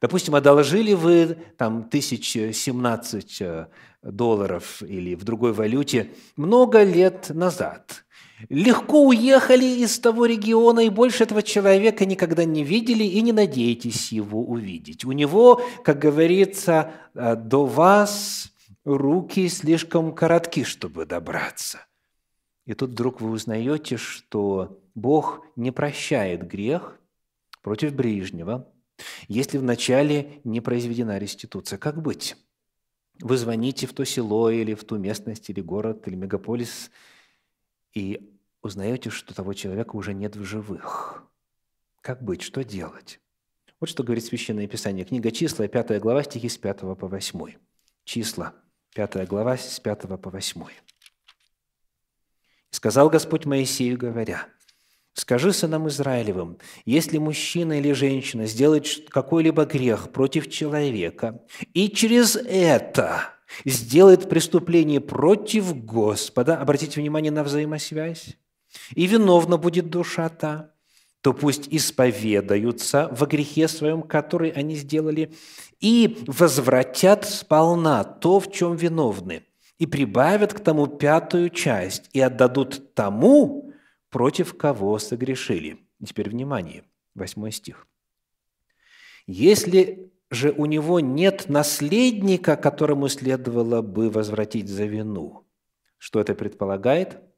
Допустим, 0.00 0.34
одолжили 0.34 0.92
вы 0.92 1.38
там 1.56 1.78
1017 1.78 3.40
э, 3.40 3.68
долларов 4.02 4.82
или 4.82 5.14
в 5.14 5.24
другой 5.24 5.54
валюте 5.54 6.10
много 6.36 6.82
лет 6.82 7.30
назад. 7.30 8.04
Легко 8.48 9.06
уехали 9.06 9.64
из 9.64 9.98
того 9.98 10.26
региона 10.26 10.80
и 10.80 10.88
больше 10.88 11.24
этого 11.24 11.42
человека 11.42 12.04
никогда 12.04 12.44
не 12.44 12.64
видели 12.64 13.04
и 13.04 13.20
не 13.22 13.32
надеетесь 13.32 14.12
его 14.12 14.42
увидеть. 14.44 15.04
У 15.04 15.12
него, 15.12 15.62
как 15.84 15.98
говорится, 15.98 16.92
э, 17.14 17.36
до 17.36 17.64
вас 17.64 18.52
руки 18.84 19.48
слишком 19.48 20.14
коротки, 20.14 20.64
чтобы 20.64 21.06
добраться. 21.06 21.86
И 22.66 22.74
тут 22.74 22.90
вдруг 22.90 23.20
вы 23.20 23.30
узнаете, 23.30 23.96
что 23.96 24.80
Бог 24.94 25.46
не 25.56 25.70
прощает 25.70 26.46
грех 26.46 26.98
против 27.62 27.94
ближнего, 27.94 28.68
если 29.28 29.58
вначале 29.58 30.40
не 30.44 30.60
произведена 30.60 31.18
реституция. 31.18 31.78
Как 31.78 32.00
быть? 32.00 32.36
Вы 33.20 33.36
звоните 33.36 33.86
в 33.86 33.92
то 33.92 34.04
село 34.04 34.50
или 34.50 34.74
в 34.74 34.84
ту 34.84 34.98
местность, 34.98 35.48
или 35.50 35.60
город, 35.60 36.06
или 36.08 36.16
мегаполис, 36.16 36.90
и 37.94 38.34
узнаете, 38.62 39.10
что 39.10 39.34
того 39.34 39.54
человека 39.54 39.96
уже 39.96 40.14
нет 40.14 40.36
в 40.36 40.44
живых. 40.44 41.24
Как 42.00 42.22
быть? 42.22 42.42
Что 42.42 42.64
делать? 42.64 43.20
Вот 43.80 43.88
что 43.88 44.02
говорит 44.02 44.24
Священное 44.24 44.66
Писание. 44.66 45.04
Книга 45.04 45.30
«Числа», 45.30 45.68
5 45.68 46.00
глава, 46.00 46.22
стихи 46.22 46.48
с 46.48 46.56
5 46.58 46.80
по 46.80 47.08
8. 47.08 47.54
Числа, 48.04 48.54
5 48.94 49.28
глава, 49.28 49.56
с 49.56 49.80
5 49.80 50.20
по 50.20 50.30
8. 50.30 50.64
«Сказал 52.70 53.08
Господь 53.10 53.44
Моисею, 53.44 53.96
говоря, 53.98 54.48
«Скажи 55.12 55.52
сынам 55.52 55.88
Израилевым, 55.88 56.58
если 56.84 57.18
мужчина 57.18 57.78
или 57.78 57.92
женщина 57.92 58.46
сделает 58.46 59.08
какой-либо 59.08 59.64
грех 59.64 60.10
против 60.10 60.50
человека, 60.50 61.44
и 61.72 61.88
через 61.88 62.36
это 62.36 63.33
сделает 63.64 64.28
преступление 64.28 65.00
против 65.00 65.74
Господа, 65.84 66.56
обратите 66.58 67.00
внимание 67.00 67.32
на 67.32 67.44
взаимосвязь, 67.44 68.36
и 68.94 69.06
виновна 69.06 69.56
будет 69.56 69.90
душа 69.90 70.28
та, 70.28 70.70
то 71.20 71.32
пусть 71.32 71.68
исповедаются 71.70 73.08
во 73.10 73.26
грехе 73.26 73.66
своем, 73.68 74.02
который 74.02 74.50
они 74.50 74.76
сделали, 74.76 75.32
и 75.80 76.22
возвратят 76.26 77.24
сполна 77.24 78.04
то, 78.04 78.40
в 78.40 78.52
чем 78.52 78.76
виновны, 78.76 79.42
и 79.78 79.86
прибавят 79.86 80.52
к 80.52 80.60
тому 80.60 80.86
пятую 80.86 81.48
часть, 81.50 82.10
и 82.12 82.20
отдадут 82.20 82.94
тому, 82.94 83.72
против 84.10 84.56
кого 84.56 84.98
согрешили. 84.98 85.78
И 85.98 86.04
теперь 86.04 86.28
внимание, 86.28 86.84
восьмой 87.14 87.52
стих. 87.52 87.86
Если 89.26 90.12
же 90.34 90.52
у 90.52 90.66
него 90.66 91.00
нет 91.00 91.48
наследника, 91.48 92.56
которому 92.56 93.08
следовало 93.08 93.82
бы 93.82 94.10
возвратить 94.10 94.68
за 94.68 94.84
вину, 94.84 95.46
что 95.98 96.20
это 96.20 96.34
предполагает– 96.34 97.18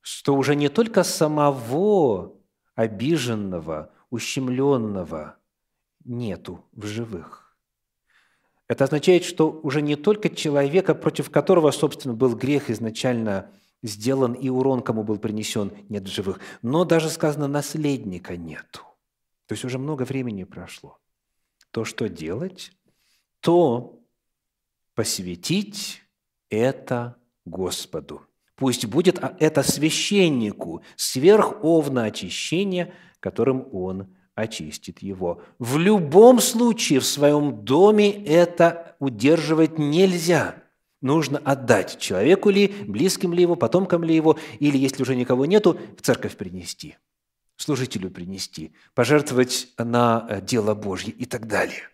что 0.00 0.34
уже 0.34 0.56
не 0.56 0.68
только 0.68 1.02
самого 1.04 2.34
обиженного, 2.74 3.92
ущемленного 4.10 5.36
нету 6.04 6.64
в 6.72 6.86
живых. 6.86 7.56
Это 8.66 8.84
означает, 8.84 9.24
что 9.24 9.50
уже 9.50 9.82
не 9.82 9.96
только 9.96 10.30
человека, 10.30 10.94
против 10.94 11.30
которого, 11.30 11.70
собственно, 11.72 12.14
был 12.14 12.34
грех 12.36 12.70
изначально 12.70 13.50
сделан 13.82 14.32
и 14.32 14.48
урон, 14.48 14.82
кому 14.82 15.02
был 15.02 15.18
принесен, 15.18 15.72
нет 15.88 16.04
в 16.04 16.12
живых, 16.12 16.38
но 16.62 16.84
даже 16.84 17.10
сказано, 17.10 17.48
наследника 17.48 18.36
нету. 18.36 18.82
То 19.46 19.54
есть 19.54 19.64
уже 19.64 19.78
много 19.78 20.04
времени 20.04 20.44
прошло. 20.44 20.98
То, 21.70 21.84
что 21.84 22.08
делать, 22.08 22.72
то 23.40 24.00
посвятить 24.94 26.02
это 26.48 27.16
Господу. 27.44 28.22
Пусть 28.56 28.86
будет 28.86 29.18
это 29.38 29.62
священнику 29.62 30.82
сверховно 30.96 32.04
очищение, 32.04 32.92
которым 33.20 33.66
он 33.72 34.14
очистит 34.34 35.00
его. 35.00 35.42
В 35.58 35.78
любом 35.78 36.40
случае 36.40 37.00
в 37.00 37.06
своем 37.06 37.64
доме 37.64 38.12
это 38.24 38.96
удерживать 38.98 39.78
нельзя. 39.78 40.56
Нужно 41.00 41.38
отдать 41.38 41.98
человеку 41.98 42.50
ли, 42.50 42.68
близким 42.86 43.32
ли 43.32 43.42
его, 43.42 43.56
потомкам 43.56 44.04
ли 44.04 44.14
его, 44.14 44.38
или, 44.58 44.76
если 44.76 45.02
уже 45.02 45.16
никого 45.16 45.46
нету, 45.46 45.78
в 45.96 46.02
церковь 46.02 46.36
принести, 46.36 46.98
служителю 47.62 48.10
принести, 48.10 48.72
пожертвовать 48.94 49.68
на 49.76 50.26
э, 50.28 50.40
дело 50.40 50.74
Божье 50.74 51.12
и 51.12 51.26
так 51.26 51.46
далее. 51.46 51.88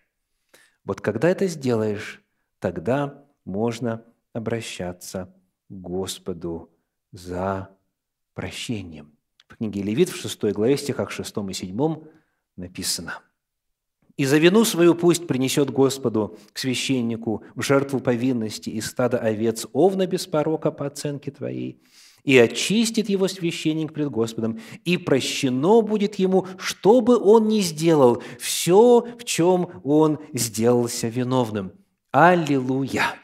Вот 0.85 1.01
когда 1.01 1.29
это 1.29 1.47
сделаешь, 1.47 2.21
тогда 2.59 3.25
можно 3.43 4.05
обращаться 4.33 5.33
к 5.67 5.73
Господу 5.73 6.69
за 7.11 7.69
прощением. 8.33 9.11
В 9.47 9.57
книге 9.57 9.81
Левит 9.81 10.09
в 10.09 10.15
6 10.15 10.53
главе, 10.53 10.77
стихах 10.77 11.11
6 11.11 11.35
и 11.49 11.53
7 11.53 11.95
написано. 12.55 13.19
«И 14.15 14.25
за 14.25 14.37
вину 14.37 14.63
свою 14.63 14.95
пусть 14.95 15.27
принесет 15.27 15.69
Господу 15.69 16.37
к 16.53 16.57
священнику 16.57 17.43
в 17.55 17.61
жертву 17.61 17.99
повинности 17.99 18.69
из 18.69 18.87
стада 18.87 19.17
овец 19.17 19.67
овна 19.73 20.07
без 20.07 20.25
порока 20.25 20.71
по 20.71 20.87
оценке 20.87 21.31
твоей, 21.31 21.81
и 22.23 22.37
очистит 22.37 23.09
его 23.09 23.27
священник 23.27 23.93
пред 23.93 24.09
Господом, 24.09 24.59
и 24.85 24.97
прощено 24.97 25.81
будет 25.81 26.15
ему, 26.15 26.47
что 26.57 27.01
бы 27.01 27.17
он 27.17 27.47
ни 27.47 27.61
сделал, 27.61 28.21
все, 28.39 29.07
в 29.19 29.23
чем 29.23 29.69
он 29.83 30.19
сделался 30.33 31.07
виновным». 31.07 31.71
Аллилуйя! 32.11 33.15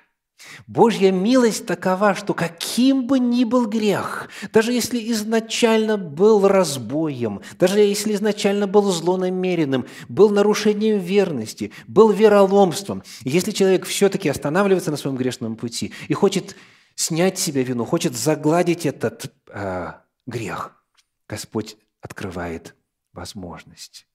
Божья 0.68 1.12
милость 1.12 1.66
такова, 1.66 2.16
что 2.16 2.34
каким 2.34 3.08
бы 3.08 3.20
ни 3.20 3.44
был 3.44 3.66
грех, 3.66 4.30
даже 4.52 4.72
если 4.72 5.00
изначально 5.12 5.98
был 5.98 6.48
разбоем, 6.48 7.42
даже 7.60 7.80
если 7.80 8.14
изначально 8.14 8.68
был 8.68 8.84
злонамеренным, 8.92 9.86
был 10.10 10.30
нарушением 10.30 11.00
верности, 11.00 11.72
был 11.88 12.12
вероломством, 12.12 13.04
если 13.22 13.52
человек 13.52 13.86
все-таки 13.86 14.30
останавливается 14.30 14.92
на 14.92 14.98
своем 14.98 15.18
грешном 15.18 15.56
пути 15.56 15.92
и 16.08 16.14
хочет 16.14 16.56
снять 16.96 17.38
с 17.38 17.44
себя 17.44 17.64
вину, 17.64 17.86
хочет 17.86 18.16
загладить 18.16 18.86
этот 18.86 19.34
э, 19.48 19.94
грех, 20.26 20.84
Господь 21.28 21.78
открывает 22.02 22.76
возможность. 23.14 24.08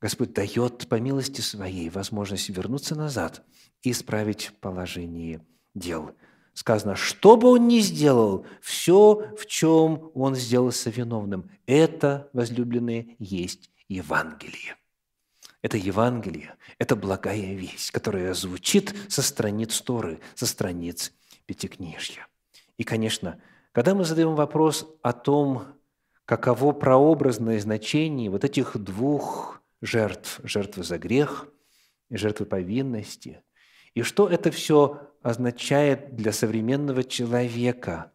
Господь 0.00 0.32
дает 0.32 0.88
по 0.88 0.96
милости 0.96 1.40
своей 1.40 1.88
возможность 1.88 2.48
вернуться 2.50 2.94
назад 2.94 3.42
и 3.82 3.90
исправить 3.90 4.52
положение 4.60 5.44
дел. 5.74 6.14
Сказано, 6.52 6.94
что 6.94 7.36
бы 7.36 7.48
он 7.48 7.66
ни 7.68 7.80
сделал, 7.80 8.46
все, 8.60 9.34
в 9.36 9.46
чем 9.46 10.10
он 10.14 10.36
сделался 10.36 10.90
виновным, 10.90 11.50
это, 11.66 12.28
возлюбленные, 12.32 13.16
есть 13.18 13.70
Евангелие. 13.88 14.76
Это 15.62 15.78
Евангелие, 15.78 16.54
это 16.78 16.94
благая 16.94 17.54
весть, 17.54 17.90
которая 17.90 18.34
звучит 18.34 18.94
со 19.08 19.22
страниц 19.22 19.80
Торы, 19.80 20.20
со 20.34 20.44
страниц 20.46 21.12
Пятикнижья. 21.46 22.26
И, 22.76 22.84
конечно, 22.84 23.40
когда 23.72 23.94
мы 23.94 24.04
задаем 24.04 24.34
вопрос 24.34 24.88
о 25.02 25.12
том, 25.12 25.66
каково 26.24 26.72
прообразное 26.72 27.60
значение 27.60 28.30
вот 28.30 28.44
этих 28.44 28.76
двух 28.78 29.62
жертв, 29.82 30.40
жертвы 30.42 30.84
за 30.84 30.98
грех 30.98 31.48
и 32.08 32.16
жертвы 32.16 32.46
повинности, 32.46 33.42
и 33.94 34.02
что 34.02 34.28
это 34.28 34.50
все 34.50 35.10
означает 35.22 36.16
для 36.16 36.32
современного 36.32 37.04
человека, 37.04 38.12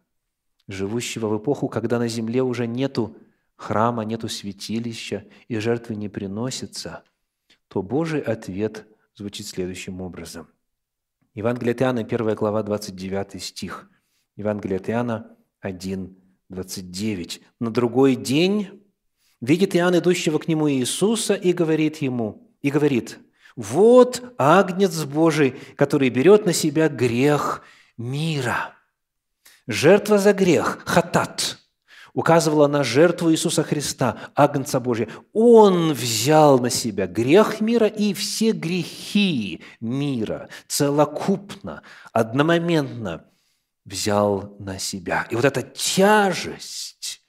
живущего 0.68 1.28
в 1.28 1.38
эпоху, 1.38 1.68
когда 1.68 1.98
на 1.98 2.08
земле 2.08 2.42
уже 2.42 2.66
нету 2.66 3.16
храма, 3.56 4.04
нету 4.04 4.28
святилища 4.28 5.26
и 5.48 5.58
жертвы 5.58 5.96
не 5.96 6.08
приносятся, 6.08 7.04
то 7.68 7.82
Божий 7.82 8.20
ответ 8.20 8.86
звучит 9.14 9.46
следующим 9.46 10.00
образом. 10.00 10.48
Евангелие 11.40 11.72
от 11.72 11.80
Иоанна, 11.80 12.00
1 12.00 12.34
глава, 12.34 12.62
29 12.62 13.42
стих. 13.42 13.88
Евангелие 14.36 14.76
от 14.76 14.90
Иоанна 14.90 15.36
1, 15.60 16.14
29. 16.50 17.40
«На 17.60 17.70
другой 17.70 18.14
день 18.14 18.82
видит 19.40 19.74
Иоанн 19.74 19.98
идущего 19.98 20.38
к 20.38 20.48
нему 20.48 20.70
Иисуса 20.70 21.32
и 21.32 21.54
говорит 21.54 21.96
ему, 22.02 22.54
и 22.60 22.70
говорит– 22.70 23.18
вот 23.56 24.22
Агнец 24.38 25.04
Божий, 25.04 25.54
который 25.76 26.10
берет 26.10 26.46
на 26.46 26.52
себя 26.52 26.88
грех 26.88 27.62
мира. 27.96 28.74
Жертва 29.66 30.18
за 30.18 30.32
грех, 30.32 30.82
хатат, 30.84 31.58
указывала 32.14 32.66
на 32.66 32.84
жертву 32.84 33.30
Иисуса 33.30 33.62
Христа, 33.62 34.18
Агнца 34.34 34.80
Божия. 34.80 35.08
Он 35.32 35.92
взял 35.92 36.58
на 36.58 36.70
себя 36.70 37.06
грех 37.06 37.60
мира 37.60 37.86
и 37.86 38.14
все 38.14 38.52
грехи 38.52 39.62
мира 39.80 40.48
целокупно, 40.68 41.82
одномоментно 42.12 43.24
взял 43.84 44.56
на 44.58 44.78
себя. 44.78 45.26
И 45.30 45.36
вот 45.36 45.44
эта 45.44 45.62
тяжесть 45.62 47.22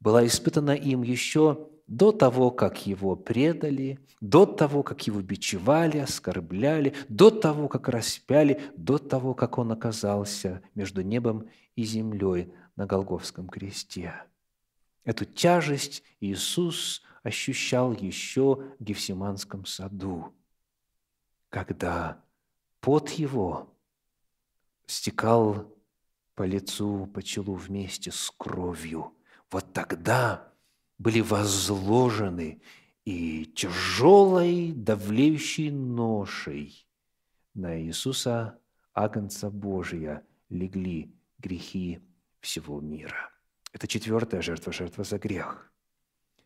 была 0.00 0.26
испытана 0.26 0.72
им 0.72 1.02
еще 1.02 1.68
до 1.86 2.12
того, 2.12 2.52
как 2.52 2.86
его 2.86 3.16
предали, 3.16 3.98
до 4.20 4.46
того, 4.46 4.82
как 4.82 5.06
его 5.06 5.20
бичевали, 5.22 5.98
оскорбляли, 5.98 6.94
до 7.08 7.30
того, 7.30 7.68
как 7.68 7.88
распяли, 7.88 8.60
до 8.76 8.98
того, 8.98 9.34
как 9.34 9.58
он 9.58 9.72
оказался 9.72 10.62
между 10.74 11.02
небом 11.02 11.48
и 11.74 11.82
землей 11.82 12.52
на 12.80 12.86
Голговском 12.86 13.46
кресте. 13.46 14.14
Эту 15.04 15.26
тяжесть 15.26 16.02
Иисус 16.18 17.02
ощущал 17.22 17.92
еще 17.92 18.72
в 18.78 18.82
Гефсиманском 18.82 19.66
саду, 19.66 20.32
когда 21.50 22.24
пот 22.80 23.10
его 23.10 23.76
стекал 24.86 25.76
по 26.34 26.44
лицу, 26.44 27.04
по 27.12 27.22
челу 27.22 27.52
вместе 27.52 28.12
с 28.12 28.32
кровью. 28.34 29.12
Вот 29.50 29.74
тогда 29.74 30.50
были 30.96 31.20
возложены 31.20 32.62
и 33.04 33.44
тяжелой 33.44 34.72
давлеющей 34.72 35.70
ношей 35.70 36.86
на 37.52 37.78
Иисуса, 37.78 38.58
Агнца 38.94 39.50
Божия, 39.50 40.24
легли 40.48 41.14
грехи 41.38 42.00
всего 42.40 42.80
мира. 42.80 43.30
Это 43.72 43.86
четвертая 43.86 44.42
жертва, 44.42 44.72
жертва 44.72 45.04
за 45.04 45.18
грех. 45.18 45.70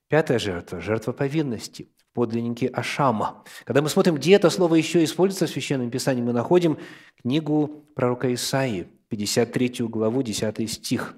Пятая 0.09 0.39
жертва– 0.39 0.81
жертва 0.81 1.13
повинности 1.13 1.89
в 1.99 2.15
подлиннике 2.15 2.69
Ашама. 2.69 3.45
Когда 3.65 3.81
мы 3.81 3.89
смотрим, 3.89 4.17
где 4.17 4.35
это 4.35 4.51
слово 4.51 4.75
еще 4.77 5.03
используется 5.03 5.47
в 5.47 5.51
Священном 5.51 5.91
Писании, 5.91 6.23
мы 6.23 6.33
находим 6.33 6.79
книгу 7.21 7.87
пророка 7.95 8.33
Исаии, 8.33 8.89
53 9.09 9.87
главу, 9.89 10.23
10 10.23 10.71
стих. 10.71 11.17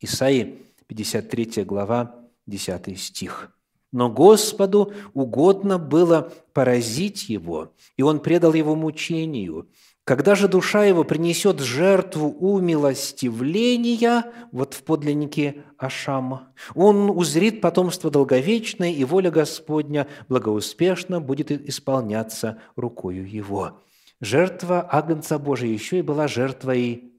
Исаии, 0.00 0.66
53 0.86 1.64
глава, 1.64 2.14
10 2.46 2.98
стих. 2.98 3.56
«Но 3.92 4.10
Господу 4.10 4.94
угодно 5.12 5.78
было 5.78 6.32
поразить 6.54 7.28
его, 7.28 7.74
и 7.96 8.02
он 8.02 8.20
предал 8.20 8.54
его 8.54 8.74
мучению. 8.74 9.68
Когда 10.04 10.34
же 10.34 10.48
душа 10.48 10.84
его 10.84 11.04
принесет 11.04 11.60
жертву 11.60 12.28
умилостивления, 12.28 14.32
вот 14.50 14.74
в 14.74 14.82
подлиннике 14.82 15.62
Ашама, 15.78 16.52
он 16.74 17.10
узрит 17.10 17.60
потомство 17.60 18.10
долговечное, 18.10 18.90
и 18.90 19.04
воля 19.04 19.30
Господня 19.30 20.08
благоуспешно 20.28 21.20
будет 21.20 21.52
исполняться 21.52 22.60
рукою 22.74 23.30
его». 23.30 23.78
Жертва 24.22 24.88
Агнца 24.88 25.36
Божия 25.36 25.72
еще 25.72 25.98
и 25.98 26.02
была 26.02 26.28
жертвой 26.28 27.12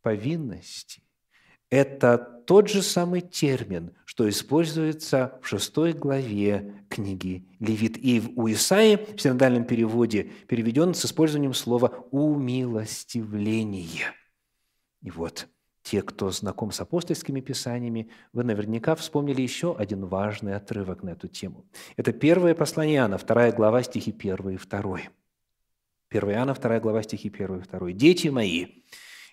повинности. 0.00 1.02
Это 1.70 2.42
тот 2.46 2.68
же 2.68 2.82
самый 2.82 3.20
термин, 3.20 3.92
что 4.04 4.28
используется 4.28 5.38
в 5.40 5.46
шестой 5.46 5.92
главе 5.92 6.84
книги 6.88 7.46
Левит. 7.60 7.96
И 7.96 8.20
у 8.34 8.48
Исаи 8.48 8.96
в 8.96 9.20
синодальном 9.20 9.64
переводе 9.64 10.32
переведен 10.48 10.94
с 10.94 11.04
использованием 11.04 11.54
слова 11.54 12.06
«умилостивление». 12.10 14.12
И 15.00 15.12
вот 15.12 15.46
те, 15.84 16.02
кто 16.02 16.32
знаком 16.32 16.72
с 16.72 16.80
апостольскими 16.80 17.40
писаниями, 17.40 18.10
вы 18.32 18.42
наверняка 18.42 18.96
вспомнили 18.96 19.40
еще 19.40 19.76
один 19.76 20.06
важный 20.06 20.56
отрывок 20.56 21.04
на 21.04 21.10
эту 21.10 21.28
тему. 21.28 21.66
Это 21.96 22.12
первое 22.12 22.56
послание 22.56 22.96
Иоанна, 22.96 23.16
вторая 23.16 23.52
глава, 23.52 23.84
стихи 23.84 24.12
1 24.16 24.50
и 24.50 24.56
2. 24.56 25.00
1 26.10 26.30
Иоанна, 26.30 26.54
вторая 26.54 26.80
глава, 26.80 27.02
стихи 27.04 27.28
1 27.28 27.60
и 27.60 27.62
2. 27.62 27.92
«Дети 27.92 28.28
мои, 28.28 28.66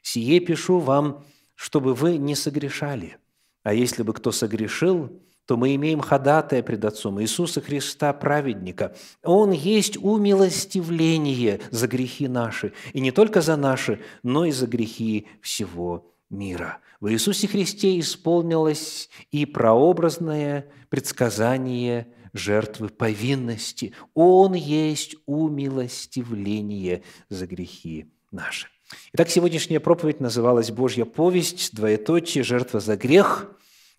сие 0.04 0.40
пишу 0.40 0.80
вам, 0.80 1.26
чтобы 1.58 1.94
вы 1.94 2.18
не 2.18 2.36
согрешали. 2.36 3.18
А 3.64 3.74
если 3.74 4.04
бы 4.04 4.14
кто 4.14 4.32
согрешил, 4.32 5.12
то 5.46 5.58
мы 5.58 5.76
имеем 5.76 6.02
ходатая 6.02 6.62
пред 6.62 6.86
Отцом 6.86 7.22
Иисуса 7.22 7.62
Христа, 7.62 8.14
праведника. 8.14 8.96
Он 9.24 9.52
есть 9.52 9.98
умилостивление 9.98 11.60
за 11.72 11.88
грехи 11.88 12.28
наши, 12.28 12.74
и 12.94 13.00
не 13.00 13.12
только 13.12 13.42
за 13.42 13.58
наши, 13.58 14.02
но 14.24 14.46
и 14.46 14.52
за 14.52 14.68
грехи 14.68 15.28
всего 15.42 16.14
мира. 16.30 16.80
В 17.00 17.12
Иисусе 17.12 17.48
Христе 17.48 18.00
исполнилось 18.00 19.10
и 19.32 19.46
прообразное 19.46 20.70
предсказание 20.90 22.08
жертвы 22.34 22.90
повинности. 22.90 23.94
Он 24.14 24.54
есть 24.54 25.16
умилостивление 25.26 27.04
за 27.30 27.48
грехи 27.48 28.12
наши. 28.32 28.68
Итак, 29.14 29.30
сегодняшняя 29.30 29.80
проповедь 29.80 30.22
называлась 30.22 30.72
«Божья 30.72 31.06
повесть», 31.06 31.76
двоеточие, 31.76 32.44
жертва 32.44 32.80
за 32.80 32.96
грех 32.96 33.52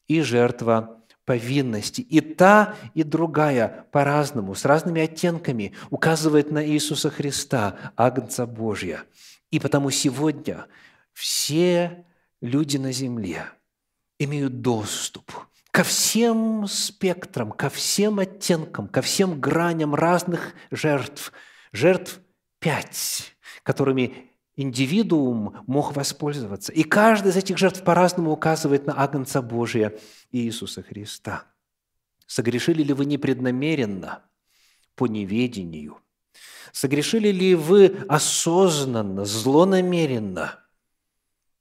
и 0.07 0.22
жертва 0.22 1.03
повинности. 1.24 2.01
И 2.01 2.20
та, 2.20 2.74
и 2.95 3.03
другая 3.03 3.86
по-разному, 3.93 4.55
с 4.55 4.64
разными 4.64 5.03
оттенками 5.03 5.74
указывает 5.91 6.51
на 6.51 6.66
Иисуса 6.66 7.11
Христа, 7.11 7.93
Агнца 7.97 8.47
Божья. 8.47 9.03
И 9.51 9.61
потому 9.61 9.91
сегодня 9.91 10.66
все 11.12 12.07
люди 12.41 12.78
на 12.78 12.93
земле 12.93 13.45
имеют 14.18 14.62
доступ 14.62 15.30
ко 15.70 15.84
всем 15.84 16.66
спектрам, 16.66 17.53
ко 17.53 17.68
всем 17.68 18.18
оттенкам, 18.18 18.89
ко 18.89 19.03
всем 19.03 19.39
граням 19.39 19.95
разных 19.95 20.55
жертв. 20.70 21.32
Жертв 21.72 22.20
пять, 22.59 23.36
которыми 23.62 24.28
индивидуум 24.59 25.62
мог 25.68 25.94
воспользоваться. 25.94 26.72
И 26.72 26.82
каждая 26.82 27.32
из 27.32 27.36
этих 27.36 27.56
жертв 27.59 27.84
по-разному 27.84 28.32
указывает 28.32 28.86
на 28.86 29.00
Агнца 29.00 29.40
Божия 29.40 29.96
Иисуса 30.32 30.82
Христа. 30.82 31.44
Согрешили 32.26 32.82
ли 32.82 32.92
вы 32.92 33.06
непреднамеренно, 33.06 34.24
по 34.96 35.06
неведению? 35.06 35.98
Согрешили 36.72 37.28
ли 37.28 37.54
вы 37.54 38.04
осознанно, 38.09 39.24
злонамеренно? 39.24 40.59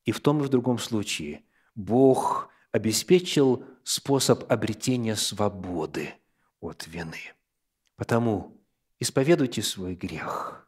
И 0.04 0.12
в 0.12 0.20
том 0.20 0.42
и 0.42 0.44
в 0.44 0.50
другом 0.50 0.80
случае 0.80 1.44
Бог 1.76 2.50
обеспечил 2.72 3.64
способ 3.84 4.52
обретения 4.52 5.16
свободы 5.16 6.16
от 6.60 6.88
вины. 6.88 7.36
Потому 7.96 8.60
исповедуйте 9.00 9.62
свой 9.62 9.94
грех– 9.94 10.64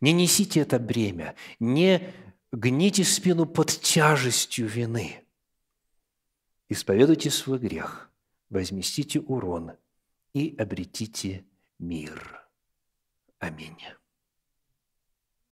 не 0.00 0.12
несите 0.12 0.60
это 0.60 0.78
бремя, 0.78 1.34
не 1.58 2.12
гните 2.52 3.04
спину 3.04 3.46
под 3.46 3.68
тяжестью 3.68 4.66
вины. 4.66 5.24
Исповедуйте 6.68 7.30
свой 7.30 7.58
грех, 7.58 8.10
возместите 8.48 9.20
урон 9.20 9.72
и 10.32 10.54
обретите 10.58 11.44
мир. 11.78 12.46
Аминь. 13.38 13.78